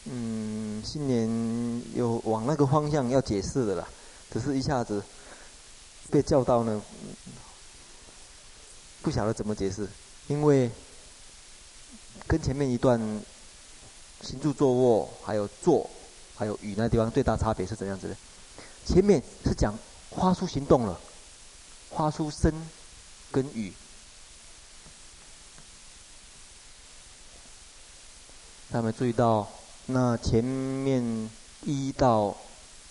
[0.08, 3.88] 嗯，新年有往那个方向要解释的啦，
[4.32, 5.02] 只是一下子
[6.10, 6.80] 被叫到呢，
[9.02, 9.88] 不晓得怎么解释。
[10.28, 10.70] 因为
[12.28, 13.00] 跟前面一段
[14.22, 15.90] 行住坐卧，还有坐，
[16.36, 18.16] 还有语那地方最大差别是怎样子的？
[18.84, 19.76] 前面是讲
[20.12, 21.00] 发出行动了，
[21.90, 22.52] 发出声
[23.32, 23.72] 跟语。
[28.70, 29.48] 大家没注意到？
[29.86, 31.30] 那前面
[31.62, 32.36] 一到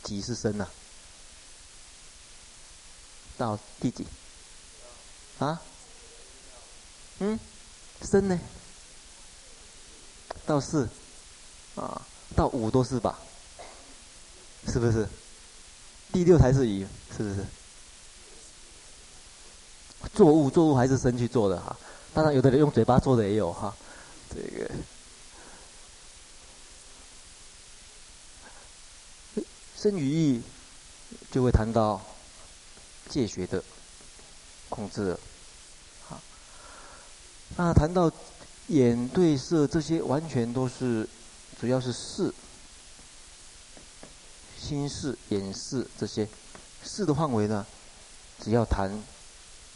[0.01, 0.67] 几是生呢？
[3.37, 4.07] 到第几？
[5.39, 5.61] 啊？
[7.19, 7.37] 嗯，
[8.01, 8.39] 生呢？
[10.45, 10.87] 到四，
[11.75, 12.01] 啊，
[12.35, 13.19] 到五都是吧？
[14.67, 15.07] 是不是？
[16.13, 17.45] 第六才是鱼，是不是？
[20.13, 21.75] 作物，作物还是生去做的哈。
[22.13, 23.75] 当然，有的人用嘴巴做的也有哈。
[24.29, 24.71] 这个
[29.77, 30.41] 身与意
[31.31, 32.01] 就会谈到
[33.09, 33.63] 戒学的
[34.69, 35.19] 控制了。
[36.07, 36.21] 好，
[37.57, 38.11] 那谈到
[38.67, 41.07] 眼对色这些，完全都是
[41.59, 42.33] 主要是识。
[44.57, 46.27] 心事、眼事这些
[46.83, 47.63] 事的范围呢，
[48.41, 49.03] 只要谈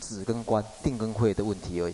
[0.02, 1.94] 止跟观、定跟慧的问题而已。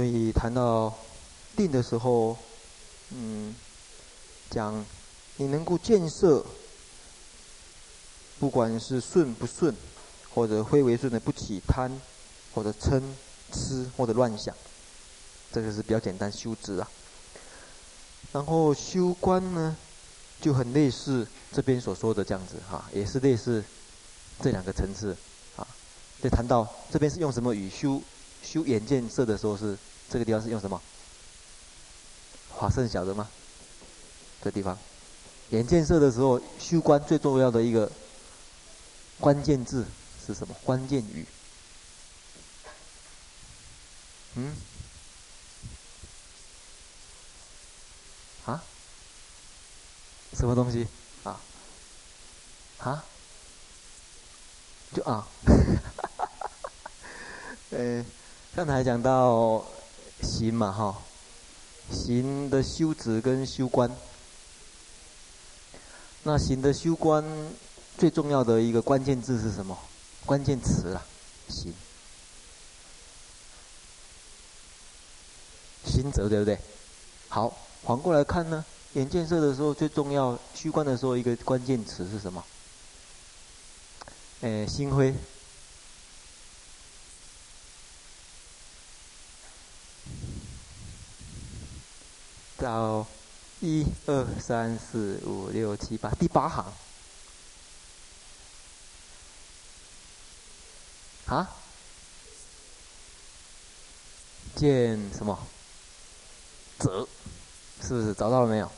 [0.00, 0.90] 所以谈到
[1.54, 2.34] 定的时候，
[3.10, 3.54] 嗯，
[4.48, 4.82] 讲
[5.36, 6.42] 你能够建设，
[8.38, 9.76] 不管是顺不顺，
[10.32, 12.00] 或者非为顺的不起贪，
[12.54, 13.02] 或者嗔。
[13.52, 14.54] 痴或者乱想，
[15.52, 16.88] 这个是比较简单修止啊。
[18.32, 19.76] 然后修观呢，
[20.40, 23.62] 就很类似这边所说的这样子哈，也是类似
[24.40, 25.14] 这两个层次
[25.56, 25.66] 啊。
[26.22, 28.00] 就谈到这边是用什么语修
[28.42, 29.76] 修眼见色的时候是
[30.10, 30.80] 这个地方是用什么？
[32.50, 33.28] 华圣晓得吗？
[34.42, 34.76] 这地方
[35.50, 37.90] 眼见色的时候修观最重要的一个
[39.18, 39.86] 关键字
[40.26, 40.54] 是什么？
[40.64, 41.26] 关键语。
[44.34, 44.56] 嗯？
[48.46, 48.62] 啊？
[50.32, 50.86] 什么东西？
[51.24, 51.38] 啊？
[52.78, 53.04] 啊？
[54.94, 55.26] 就啊？
[57.70, 58.04] 呃，
[58.56, 59.64] 刚才讲到
[60.22, 60.96] 行嘛，哈，
[61.90, 63.90] 行的修止跟修观。
[66.22, 67.24] 那行的修观
[67.96, 69.76] 最重要的一个关键字是什么？
[70.26, 71.06] 关键词啊，
[71.48, 71.72] 行。
[75.86, 76.58] 行则对不对？
[77.28, 82.44] 好，反过来看呢，眼见色的时候最重要，虚观的时候一个关键词是什么？
[84.42, 85.14] 诶，心灰。
[92.60, 93.06] 到
[93.60, 96.72] 一二三四五六七八第八行。
[101.26, 101.48] 啊？
[104.56, 105.38] 见什么？
[106.78, 107.08] 则，
[107.80, 108.70] 是不是找到了没有？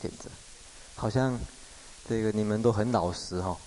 [0.00, 0.30] 见则，
[0.94, 1.36] 好像
[2.08, 3.58] 这个你们都很老实哈、哦。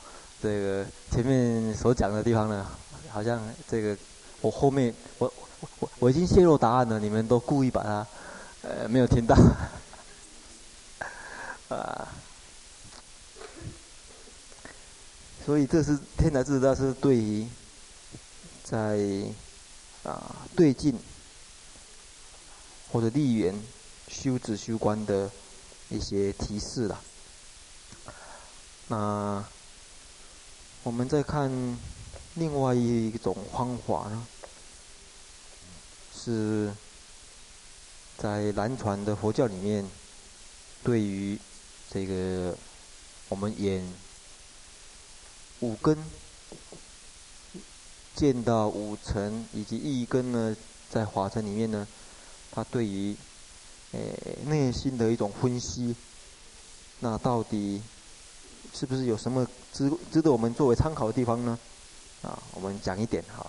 [0.44, 2.70] 这个前面所讲的地方呢，
[3.10, 3.98] 好像这个
[4.42, 5.34] 我后面我
[5.80, 8.06] 我我已经泄露答案了，你们都故意把它
[8.62, 9.34] 呃没有听到
[11.70, 12.10] 啊。
[15.46, 17.48] 所以这是天台智大师对于
[18.66, 19.00] 在
[20.04, 21.00] 啊对境
[22.92, 23.58] 或者立缘
[24.10, 25.32] 修止修观的
[25.88, 27.00] 一些提示了。
[28.90, 29.42] 那
[30.84, 31.50] 我们再看
[32.34, 34.28] 另外一种方法呢，
[36.14, 36.74] 是
[38.18, 39.90] 在南传的佛教里面，
[40.84, 41.40] 对于
[41.90, 42.58] 这个
[43.30, 43.82] 我们眼。
[45.62, 45.98] 五根
[48.14, 50.54] 见到五尘以及意根呢，
[50.90, 51.88] 在法尘里面呢，
[52.52, 53.16] 他对于
[53.94, 55.96] 诶内心的一种分析，
[57.00, 57.82] 那到底
[58.74, 61.60] 是不是有什么值值得我们作为参考的地方呢？
[62.22, 63.46] 啊，我们讲一点哈。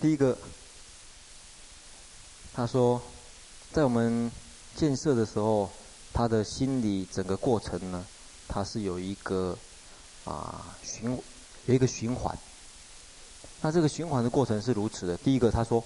[0.00, 0.36] 第一个，
[2.54, 3.00] 他说，
[3.72, 4.30] 在我们
[4.74, 5.70] 建设的时候。
[6.12, 8.02] 他的心理整个过程呢，
[8.48, 9.54] 它是有一个
[10.24, 11.10] 啊循
[11.66, 12.34] 有一个循环。
[13.60, 15.84] 那这个循环的过程是如此的：第一个，他说，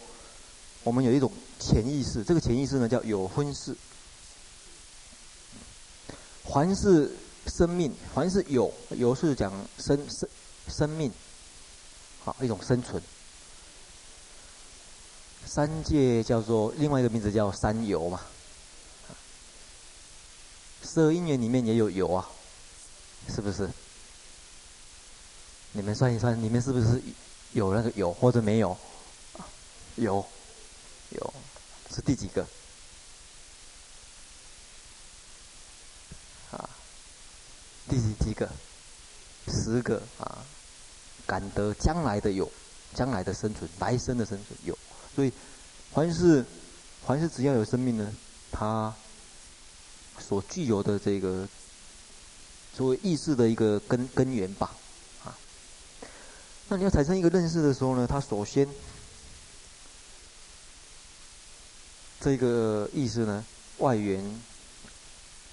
[0.84, 3.76] 我们有一种潜意识，这个潜意识呢叫有分识。
[6.52, 7.10] 凡是
[7.46, 10.28] 生命，凡是有有是讲生生
[10.66, 11.12] 生命，
[12.24, 13.00] 好一种生存。
[15.46, 18.20] 三界叫做另外一个名字叫三有嘛。
[20.82, 22.28] 十二因缘里面也有有啊，
[23.28, 23.70] 是不是？
[25.72, 27.00] 你们算一算，里面是不是
[27.52, 28.76] 有那个有或者没有？
[29.96, 30.26] 有，
[31.10, 31.34] 有，
[31.94, 32.44] 是第几个？
[37.90, 38.48] 第几几个？
[39.48, 40.38] 十个啊，
[41.26, 42.48] 感得将来的有，
[42.94, 44.78] 将来的生存，来生的生存有。
[45.16, 45.32] 所以，
[45.92, 46.44] 凡是
[47.04, 48.14] 凡是只要有生命呢，
[48.52, 48.94] 它
[50.20, 51.48] 所具有的这个
[52.72, 54.72] 所谓意识的一个根根源吧，
[55.24, 55.36] 啊，
[56.68, 58.68] 那你要产生一个认识的时候呢，它首先
[62.20, 63.44] 这个意识呢，
[63.78, 64.40] 外缘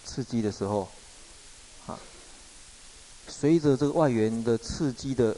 [0.05, 0.87] 刺激的时候，
[3.27, 5.35] 随着这个外缘的刺激的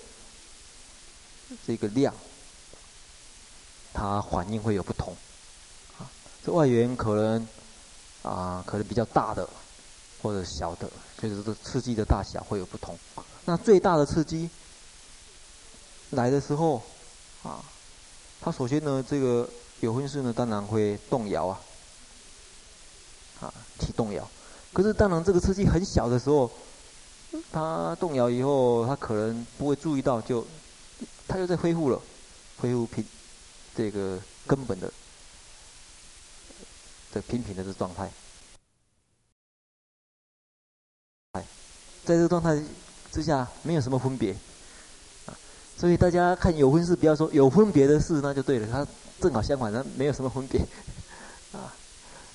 [1.65, 2.13] 这个量，
[3.93, 5.15] 它反应会有不同，
[5.97, 6.09] 啊，
[6.45, 7.47] 这外缘可能
[8.21, 9.47] 啊，可能比较大的
[10.21, 10.89] 或者小的，
[11.21, 12.97] 就是这刺激的大小会有不同。
[13.45, 14.49] 那最大的刺激
[16.11, 16.81] 来的时候，
[17.43, 17.63] 啊，
[18.39, 21.59] 它首先呢，这个有分识呢，当然会动摇啊，
[23.41, 24.29] 啊，起动摇。
[24.71, 26.49] 可是当然，这个刺激很小的时候，
[27.51, 30.45] 它动摇以后，它可能不会注意到，就
[31.27, 32.01] 它又在恢复了，
[32.57, 33.05] 恢复平。
[33.75, 34.91] 这个根本的，
[37.13, 38.11] 这平平的这状态，
[41.31, 41.45] 哎，
[42.03, 42.61] 在这个状态
[43.09, 44.35] 之下，没有什么分别，
[45.77, 48.67] 所以大家看有分是，不要说有分别的事，那就对了。
[48.69, 48.85] 它
[49.21, 50.59] 正好相反，它没有什么分别，
[51.53, 51.73] 啊，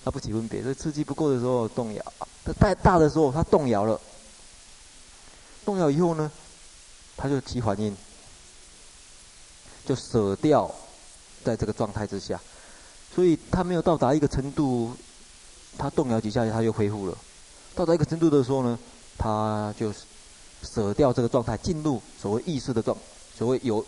[0.03, 0.63] 它不起分别。
[0.63, 4.01] 所以刺激不够的时候动摇，它太大的时候它动摇了，
[5.65, 6.31] 动摇以后呢，
[7.17, 7.97] 它就起反应，
[9.87, 10.75] 就舍掉。
[11.45, 12.41] 在这个状态之下，
[13.15, 14.97] 所以它没有到达一个程度，
[15.77, 17.19] 它动摇几下，它就恢复了。
[17.75, 18.79] 到达一个程度的时候呢，
[19.19, 19.93] 它就
[20.63, 22.97] 舍掉这个状态，进入所谓意识的状，
[23.37, 23.85] 所谓有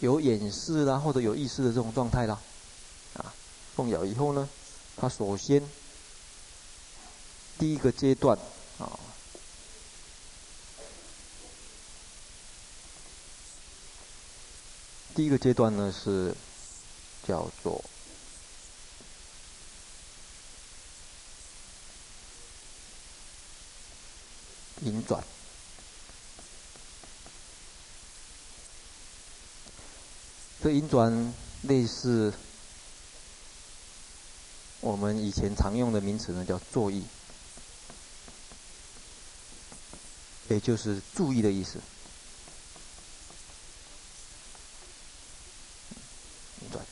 [0.00, 2.36] 有眼识啦，或者有意识的这种状态啦。
[3.16, 3.32] 啊，
[3.76, 4.48] 动摇以后呢，
[4.96, 5.62] 它首先
[7.60, 8.36] 第一个阶段
[8.80, 8.98] 啊。
[15.14, 16.34] 第一个阶段呢是
[17.24, 17.84] 叫做
[24.82, 25.22] 引转，
[30.62, 32.34] 这引转类似
[34.80, 37.04] 我们以前常用的名词呢，叫作意，
[40.48, 41.78] 也就是注意的意思。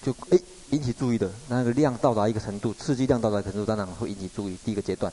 [0.03, 0.38] 就哎，
[0.70, 4.59] 引起注意的那个量到达一个程度，刺激量到达程度，当然会引起注意。
[4.64, 5.12] 第一个阶段，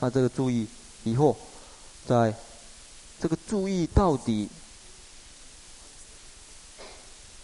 [0.00, 0.66] 那这个注意
[1.04, 1.36] 以后，
[2.06, 2.34] 在
[3.20, 4.48] 这个注意到底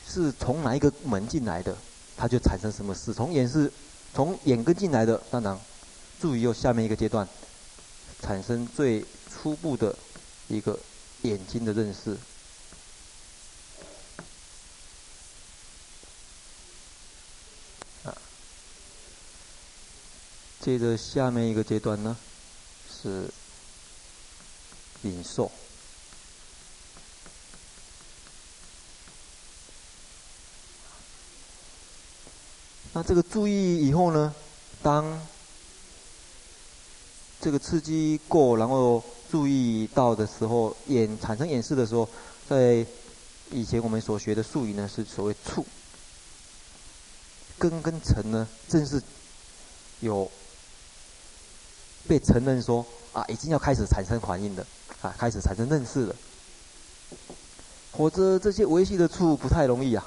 [0.08, 1.76] 是从哪一个门进来的，
[2.16, 3.12] 它就产生什么事。
[3.12, 3.70] 从眼是
[4.14, 5.58] 从眼根进来的，当然
[6.18, 7.28] 注意又下面一个阶段，
[8.22, 9.94] 产生最初步的
[10.48, 10.78] 一个
[11.22, 12.16] 眼睛的认识。
[20.64, 22.16] 接着下面一个阶段呢，
[22.90, 23.28] 是
[25.02, 25.52] 领受。
[32.94, 34.34] 那这个注意以后呢，
[34.82, 35.20] 当
[37.42, 42.08] 这个刺激过，然后注意到的时候，眼产生眼识的时候，
[42.48, 42.86] 在
[43.50, 45.66] 以前我们所学的术语呢，是所谓触。
[47.58, 49.02] 根跟尘呢，正是
[50.00, 50.32] 有。
[52.06, 54.66] 被承认说啊，已经要开始产生反应了，
[55.02, 56.16] 啊，开始产生认识了。
[57.92, 60.04] 或者这些维系的处不太容易啊，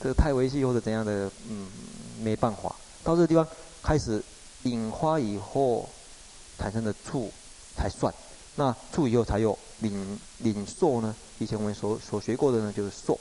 [0.00, 1.66] 这个太维系或者怎样的，嗯，
[2.20, 2.76] 没办法。
[3.02, 3.46] 到这个地方
[3.82, 4.22] 开始
[4.64, 5.88] 引发以后
[6.58, 7.32] 产生的处
[7.76, 8.12] 才算。
[8.56, 11.16] 那处以后才有领领受呢？
[11.38, 13.18] 以前我们所所学过的呢，就是受。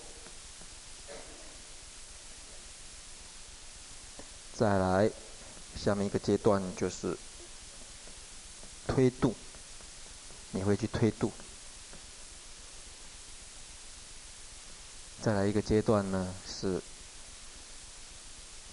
[4.53, 5.09] 再来，
[5.82, 7.17] 下面一个阶段就是。
[8.94, 9.34] 推度，
[10.52, 11.32] 你会去推度。
[15.22, 16.82] 再来一个阶段呢，是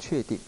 [0.00, 0.40] 确定。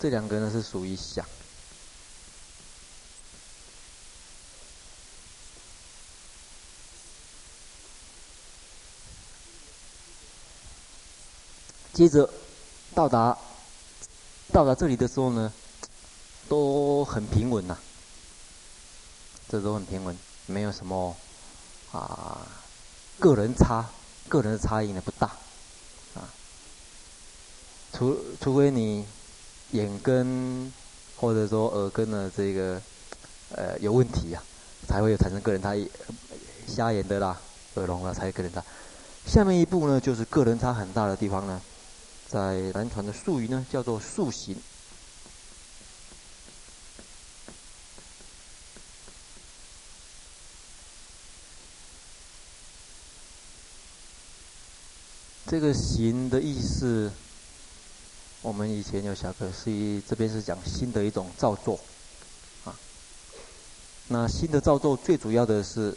[0.00, 1.26] 这两个呢是属于想。
[11.92, 12.32] 接着
[12.94, 13.36] 到达。
[14.52, 15.50] 到达这里的时候呢，
[16.46, 17.74] 都很平稳呐，
[19.48, 21.16] 这都很平稳，没有什么
[21.90, 22.46] 啊，
[23.18, 23.86] 个人差，
[24.28, 25.28] 个人的差异呢不大，
[26.14, 26.28] 啊，
[27.94, 29.06] 除除非你
[29.70, 30.70] 眼根
[31.16, 32.78] 或者说耳根的这个
[33.52, 34.42] 呃有问题呀、
[34.84, 35.90] 啊，才会有产生个人差异，
[36.66, 37.40] 瞎眼的啦，
[37.76, 38.62] 耳聋了才有个人差，
[39.26, 41.58] 下面一步呢，就是个人差很大的地方呢，
[42.32, 44.56] 在南传的术语呢，叫做塑形。
[55.46, 57.12] 这个“行”的意思，
[58.40, 61.78] 我们以前有小课，是以这边是讲心的一种造作，
[62.64, 62.74] 啊，
[64.08, 65.94] 那心的造作最主要的是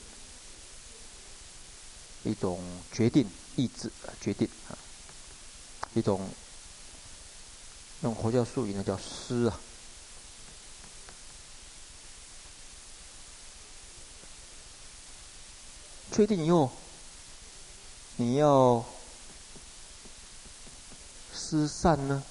[2.24, 2.60] 一种
[2.92, 3.26] 决定、
[3.56, 4.76] 意志、决定啊，
[5.96, 6.30] 一种
[8.04, 9.60] 用佛教术语呢叫“思”啊，
[16.12, 16.72] 确定以后，
[18.18, 18.86] 你要。
[21.38, 22.24] 失善呢，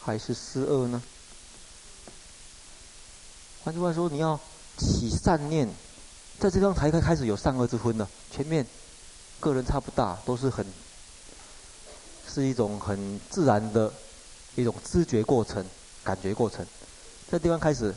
[0.00, 1.02] 还是失恶呢？
[3.62, 4.40] 换句话说，你要
[4.78, 5.68] 起善念，
[6.38, 8.08] 在这张台开开始有善恶之分的。
[8.30, 8.66] 前面
[9.40, 10.64] 个人差不大，都是很
[12.36, 13.90] 是一种很自然的
[14.56, 15.64] 一种知觉过程、
[16.04, 16.66] 感觉过程。
[17.30, 17.94] 这地方开始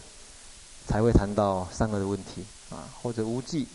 [0.88, 3.68] 才会谈到三个的问题啊，或者无记。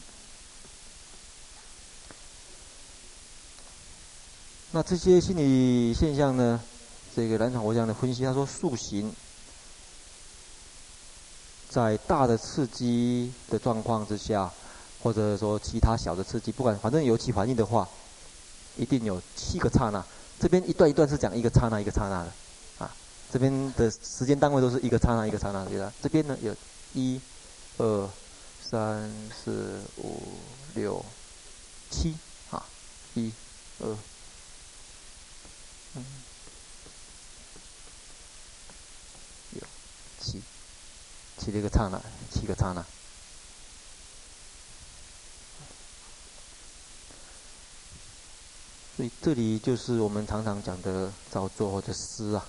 [4.70, 6.58] 那这些心理现象呢？
[7.14, 9.14] 这个南传佛教的分析，他说塑形，
[11.68, 14.50] 在大的刺激的状况之下，
[15.02, 17.86] 或者说其他小的刺激，不管反正有其反应的话，
[18.78, 20.02] 一定有七个刹那。
[20.44, 22.30] 这边一段一段是讲一个刹那一个刹那的，
[22.76, 22.94] 啊，
[23.32, 25.90] 这边的时间单位都是一个刹那一个刹那的。
[26.02, 26.54] 这边呢有
[26.92, 27.18] 一、
[27.78, 28.10] 二、
[28.62, 29.10] 三、
[29.42, 30.20] 四、五、
[30.74, 31.02] 六、
[31.90, 32.14] 七，
[32.50, 32.62] 啊，
[33.14, 33.32] 一、
[33.80, 33.96] 二，
[35.94, 36.04] 嗯。
[40.20, 40.42] 七，
[41.38, 41.98] 七个刹那，
[42.30, 42.84] 七个刹那。
[48.96, 52.46] 所以这里就是我们常常讲的造作或者思啊。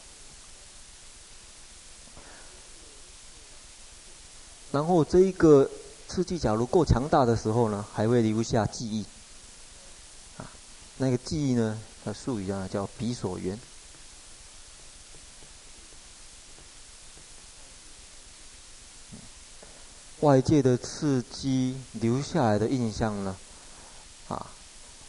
[4.72, 5.70] 然后这一个
[6.08, 9.04] 刺激假如够强大的时候呢，还会留下记忆。
[10.38, 10.46] 啊，
[10.98, 13.58] 那个记忆呢，它术语啊叫彼所缘。
[20.20, 23.36] 外界的刺激留下来的印象呢，
[24.28, 24.48] 啊，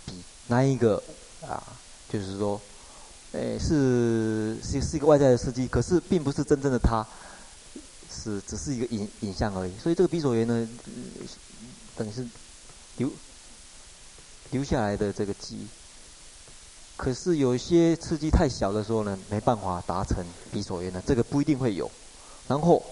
[0.05, 1.03] 比那一个
[1.49, 1.63] 啊，
[2.09, 2.61] 就是说，
[3.33, 7.07] 诶，是是是一个外在的刺激，可是并不是真正的它，
[8.11, 9.73] 是只是一个影影像而已。
[9.83, 10.69] 所以这个彼所缘呢，
[11.97, 12.27] 等于是
[12.99, 13.11] 留
[14.51, 15.67] 留下来的这个记忆。
[16.97, 21.91] 可是有一些刺激太小的时候呢，没办法达成彼所缘的，这个不一定会有。
[22.49, 22.83] 然后。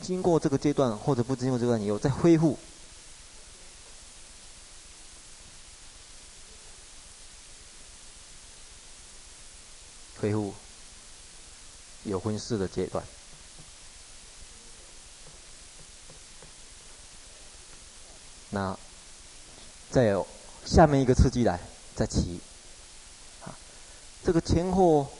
[0.00, 2.58] 经过这个阶段，或者不经过这个段以后，再恢复，
[10.22, 10.54] 恢复
[12.04, 13.04] 有分四的阶段。
[18.50, 18.78] 那
[19.90, 20.24] 再有
[20.64, 21.58] 下面一个刺激来，
[21.96, 22.40] 再起，
[23.44, 23.50] 啊，
[24.24, 25.10] 这个前后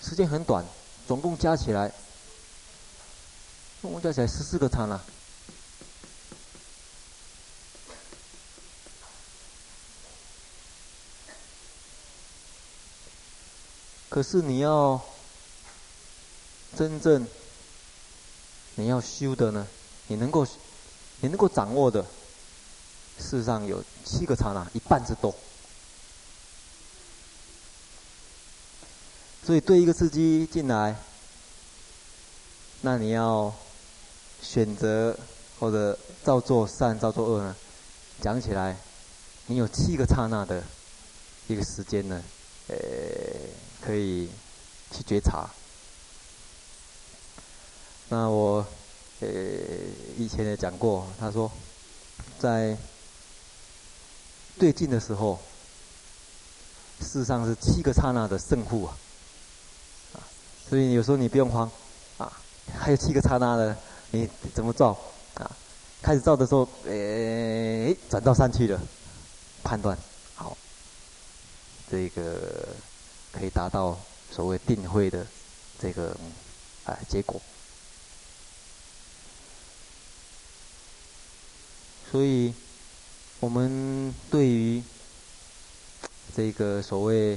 [0.00, 0.64] 时间很短，
[1.06, 1.92] 总共加起来。
[3.82, 4.98] 总共加起来十四个刹那，
[14.14, 15.00] 可是你要
[16.76, 17.26] 真正
[18.76, 19.66] 你要修的呢，
[20.06, 20.46] 你能够
[21.18, 22.06] 你能够掌握的，
[23.18, 25.34] 世上有七个刹那，一半之多。
[29.44, 30.94] 所以对一个司机进来，
[32.82, 33.52] 那你要。
[34.40, 35.18] 选择
[35.58, 37.56] 或者造作善、造作恶呢？
[38.20, 38.76] 讲起来，
[39.46, 40.62] 你有七个刹那的
[41.48, 42.22] 一个时间呢，
[42.68, 42.76] 呃，
[43.84, 44.28] 可以
[44.90, 45.50] 去觉察。
[48.08, 48.64] 那我
[49.20, 49.28] 呃
[50.16, 51.50] 以前也讲过，他说，
[52.38, 52.76] 在
[54.58, 55.38] 对境的时候，
[57.00, 58.96] 事实上是七个刹那的胜负啊，
[60.68, 61.70] 所以有时候你不用慌，
[62.18, 62.32] 啊，
[62.78, 63.76] 还有七个刹那的。
[64.10, 64.96] 你怎么造
[65.34, 65.50] 啊？
[66.00, 68.80] 开始造的时候，诶，转到三去了，
[69.64, 69.98] 判断
[70.36, 70.56] 好，
[71.90, 72.68] 这个
[73.34, 73.98] 可以达到
[74.30, 75.26] 所谓定慧的
[75.80, 76.16] 这个
[76.84, 77.40] 啊结果。
[82.10, 82.54] 所以，
[83.40, 84.82] 我们对于
[86.36, 87.36] 这个所谓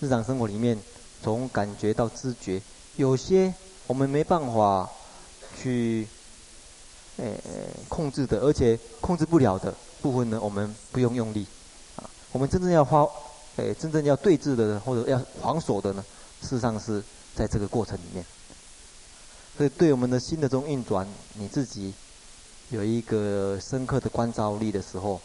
[0.00, 0.80] 日常生活里面，
[1.22, 2.62] 从感觉到知觉，
[2.96, 3.52] 有些
[3.86, 4.88] 我们没办法。
[5.60, 6.06] 去，
[7.18, 7.40] 诶、欸，
[7.86, 11.44] 控制的，而且控制不了的部分呢，我们不用用力
[11.96, 13.06] 啊，我们真正要花，
[13.56, 16.04] 哎，真正要对峙的或者要防守的呢，
[16.42, 17.02] 事实上是
[17.34, 18.24] 在这个过程里面。
[19.56, 21.92] 所以，对我们的心的这种运转，你自己
[22.70, 25.20] 有一个深刻的关照力的时候，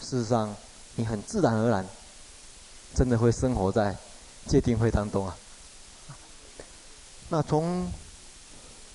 [0.00, 0.54] 事实上，
[0.94, 1.84] 你很自然而然，
[2.94, 3.94] 真的会生活在
[4.46, 5.36] 戒定慧当中啊。
[7.28, 7.92] 那从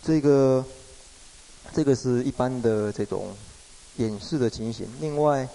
[0.02, 0.66] 这个，
[1.74, 3.36] 这个是一般的这种
[3.98, 4.88] 演示的情形。
[5.00, 5.48] 另外，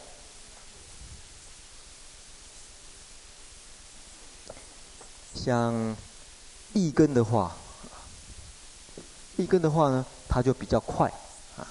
[5.35, 5.97] 像
[6.73, 7.57] 一根的话。
[9.37, 11.13] 一根的话呢，它就比较快
[11.57, 11.67] 啊。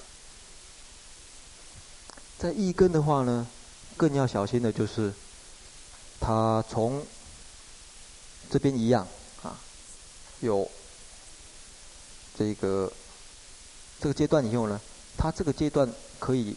[2.38, 3.48] 在一根的话呢，
[3.96, 5.14] 更要小心的就是，
[6.20, 7.02] 它从
[8.52, 9.08] 这边一样
[9.44, 9.58] 啊，
[10.42, 10.70] 有
[12.38, 12.92] 这个
[14.02, 14.82] 这个阶段以后呢，
[15.18, 15.90] 它这个阶段
[16.20, 16.54] 可以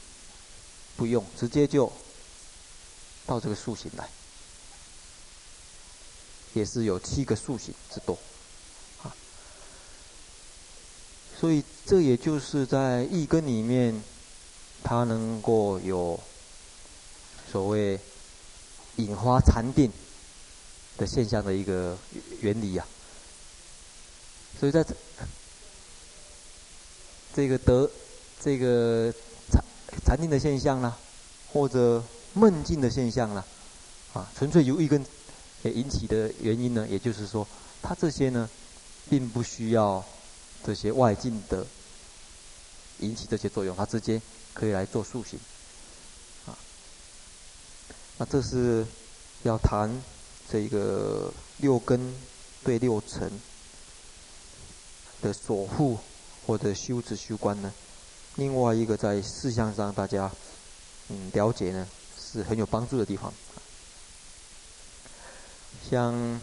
[0.96, 1.92] 不用，直接就
[3.24, 4.10] 到这个塑形来，
[6.56, 8.18] 也是有七个树形之多。
[9.02, 9.14] 啊
[11.38, 14.02] 所以，这也就是在一根里面，
[14.82, 16.18] 它能够有
[17.52, 18.00] 所谓
[18.96, 19.92] 引发禅定
[20.96, 21.98] 的现象的一个
[22.40, 22.88] 原理呀、啊。
[24.58, 24.96] 所以在这
[27.34, 27.90] 这个得
[28.40, 29.12] 这个
[29.52, 29.62] 禅
[30.06, 30.96] 禅定的现象啦，
[31.52, 32.02] 或者
[32.32, 33.44] 梦境的现象啦，
[34.14, 35.04] 啊，纯粹由一根
[35.62, 37.46] 也引起的原因呢，也就是说，
[37.82, 38.48] 它这些呢，
[39.08, 40.04] 并不需要。
[40.64, 41.64] 这些外境的
[42.98, 44.20] 引起这些作用，它直接
[44.52, 45.38] 可以来做塑形，
[46.46, 46.58] 啊，
[48.18, 48.84] 那这是
[49.44, 49.88] 要谈
[50.50, 52.12] 这个六根
[52.64, 53.30] 对六尘
[55.22, 56.00] 的守护
[56.44, 57.72] 或者修持修观呢。
[58.34, 60.28] 另外一个在事项上大家
[61.10, 61.86] 嗯了解呢
[62.18, 63.32] 是很有帮助的地方，
[65.88, 66.40] 像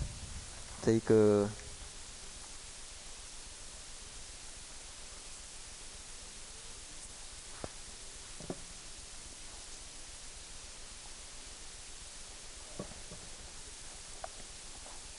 [0.85, 1.49] 这个。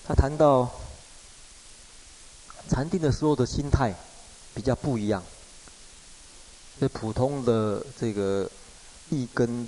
[0.06, 0.70] 他谈到
[2.68, 3.94] 禅定的时候的心态
[4.54, 5.22] 比较不一样，
[6.78, 8.50] 这普通的这个
[9.08, 9.66] 一根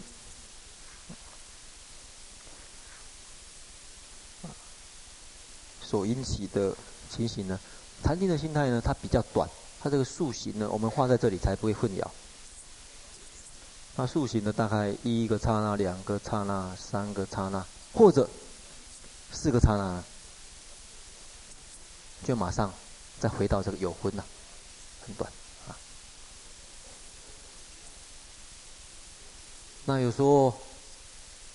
[5.97, 6.77] 所引起的
[7.11, 7.59] 情形呢，
[8.05, 9.49] 禅定的心态呢，它比较短，
[9.81, 12.07] 它这个塑形呢，我们画在这里才不会混淆。
[13.95, 18.29] 那塑形呢，大概一个刹那、两个刹那、三个刹那，或者
[19.33, 20.05] 四个刹那。
[22.25, 22.71] 就马上
[23.19, 24.25] 再回到这个有昏了，
[25.07, 25.33] 很短
[25.67, 25.73] 啊。
[29.87, 30.53] 那有时候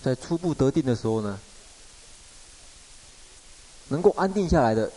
[0.02, 1.40] 在初步得定的时候呢，
[3.92, 4.92] 能够安定下来的，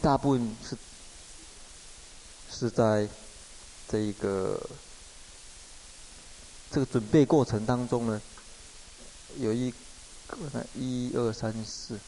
[0.00, 0.76] 大部分是
[2.50, 3.08] 是在
[3.88, 4.60] 这一个
[6.70, 8.22] 这个准备过程当中呢，
[9.38, 9.70] 有一
[10.28, 10.36] 个
[10.74, 11.98] 一二三四，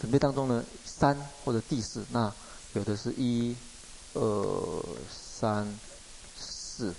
[0.00, 2.30] 准备当中呢三或者第四那。
[2.74, 3.56] 有的是一、
[4.12, 5.66] 二、三、
[6.38, 6.92] 四，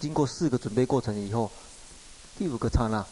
[0.00, 1.48] 经过四个准备过程以后，
[2.36, 3.06] 第五个刹那，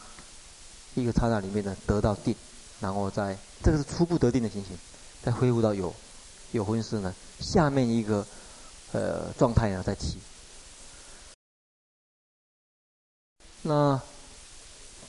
[0.95, 2.35] 一个刹那里面呢得到定，
[2.81, 4.77] 然后再这个是初步得定的情形，
[5.23, 5.93] 再恢复到有
[6.51, 8.25] 有昏时呢，下面一个
[8.91, 10.17] 呃状态呢再起。
[13.61, 13.99] 那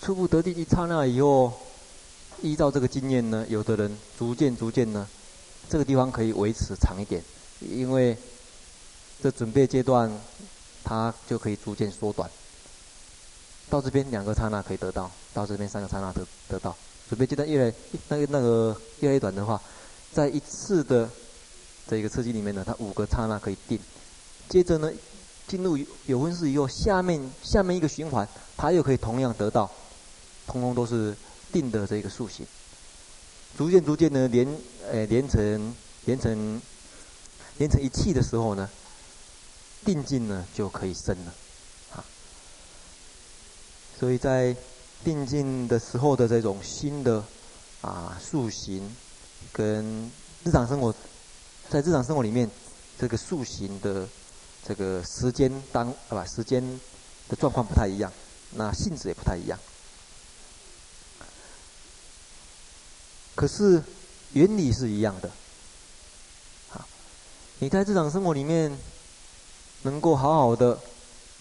[0.01, 1.53] 初步得定一刹那以后，
[2.43, 5.09] 依照这个经验呢，有的人逐渐逐渐呢。
[5.69, 7.21] 这个地方可以维持长一点，
[7.61, 8.17] 因为
[9.23, 10.11] 这准备阶段，
[10.85, 12.31] 它就可以逐渐缩短。
[13.71, 16.77] 到这边两个刹那可以得到，到这边三个刹那得得到。
[17.09, 17.75] 准备阶段越来
[18.09, 19.61] 那个那个越来越短的话，
[20.15, 21.11] 在一次的
[21.91, 23.77] 这个刺激里面呢，它五个刹那可以定。
[24.49, 24.89] 接着呢，
[25.49, 29.69] 进入有昏时以后，下面下面一个循环，它又可以同样得到，
[30.47, 31.17] 通通都是
[31.53, 32.47] 定的这个塑形。
[33.59, 34.47] 逐渐逐渐的连，
[34.89, 36.63] 呃，连成连成
[37.59, 38.71] 连成一气的时候呢，
[39.85, 41.35] 定境呢就可以生了，
[41.97, 42.05] 啊，
[43.99, 44.55] 所以在
[45.03, 47.25] 定境的时候的这种新的
[47.81, 48.95] 啊塑形，
[49.55, 50.11] 跟
[50.43, 50.93] 日常生活，
[51.71, 52.51] 在日常生活里面，
[52.99, 54.05] 这个塑形的
[54.67, 56.61] 这个时间当啊不时间
[57.29, 58.13] 的状况不太一样，
[58.55, 59.57] 那性质也不太一样。
[63.37, 63.81] 可是
[64.33, 65.31] 原理是一样的，
[66.73, 66.85] 啊，
[67.61, 68.77] 你在日常生活里面
[69.83, 70.77] 能够好好的，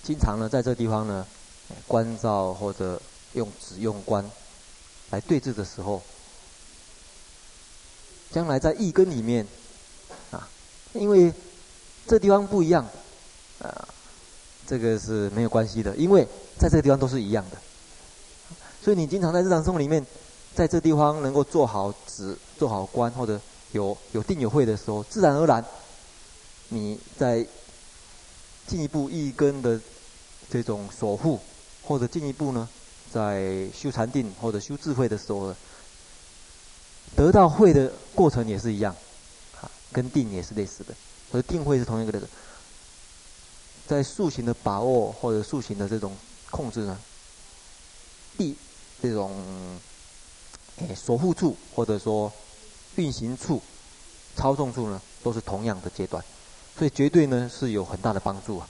[0.03, 1.25] 经常呢在这地方呢，
[1.87, 3.01] 关照或者
[3.33, 4.29] 用止用观，
[5.09, 6.01] 来对治的时候，
[8.33, 9.45] 将来在意根里面
[10.31, 10.49] 啊，
[10.93, 11.31] 因为
[12.07, 12.83] 这地方不一样
[13.61, 13.87] 啊，
[14.65, 16.27] 这个是没有关系的，因为
[16.57, 17.57] 在这个地方都是一样的。
[18.81, 20.03] 所以你经常在日常生活里面，
[20.55, 23.39] 在这地方能够做好止、做好官，或者
[23.71, 25.63] 有有定有慧的时候，自然而然，
[26.69, 27.45] 你在
[28.65, 29.79] 进一步意根的
[30.49, 31.39] 这种守护，
[31.83, 32.67] 或者进一步呢，
[33.11, 35.55] 在修禅定或者修智慧的时候，
[37.15, 38.95] 得到慧的过程也是一样，
[39.61, 40.93] 啊，跟定也是类似的，
[41.29, 42.21] 所以定慧是同一个的。
[43.85, 46.15] 在塑形的把握或者塑形的这种
[46.49, 46.97] 控制呢，
[48.37, 48.55] 地
[49.01, 49.31] 这种
[50.77, 52.31] 诶守护处或者说
[52.95, 53.61] 运行处、
[54.35, 56.23] 操纵处呢，都是同样的阶段，
[56.77, 58.67] 所以绝对呢是有很大的帮助啊，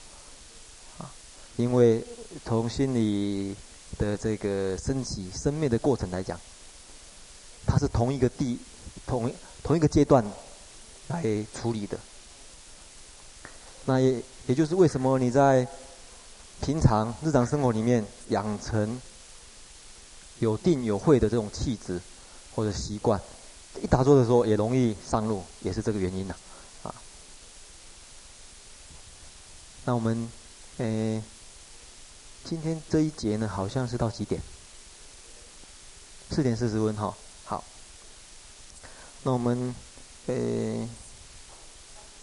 [0.98, 1.10] 啊，
[1.56, 2.04] 因为
[2.44, 3.54] 从心理
[3.96, 6.38] 的这个升起、生灭的过程来讲。
[7.66, 8.58] 它是同一个地，
[9.06, 10.24] 同同一个阶段
[11.08, 11.22] 来
[11.54, 11.98] 处理的。
[13.86, 15.66] 那也也就是为什么你在
[16.62, 19.00] 平常日常生活里面养成
[20.38, 22.00] 有定有会的这种气质
[22.54, 23.20] 或者习惯，
[23.82, 26.34] 一打坐的时候也容易上路，也是这个原因呢。
[26.82, 26.94] 啊，
[29.84, 30.30] 那我们
[30.78, 31.22] 诶，
[32.44, 34.40] 今天这一节呢，好像是到几点？
[36.30, 37.14] 四点四十分哈。
[39.26, 39.74] 那我们，
[40.26, 40.86] 呃，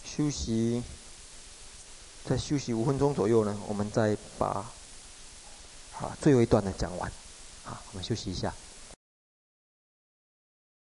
[0.04, 0.80] 休息，
[2.24, 4.46] 再休息五分钟左右呢，我们再把，
[5.98, 7.10] 啊，最后一段的讲完，
[7.64, 8.54] 啊，我们休息一下。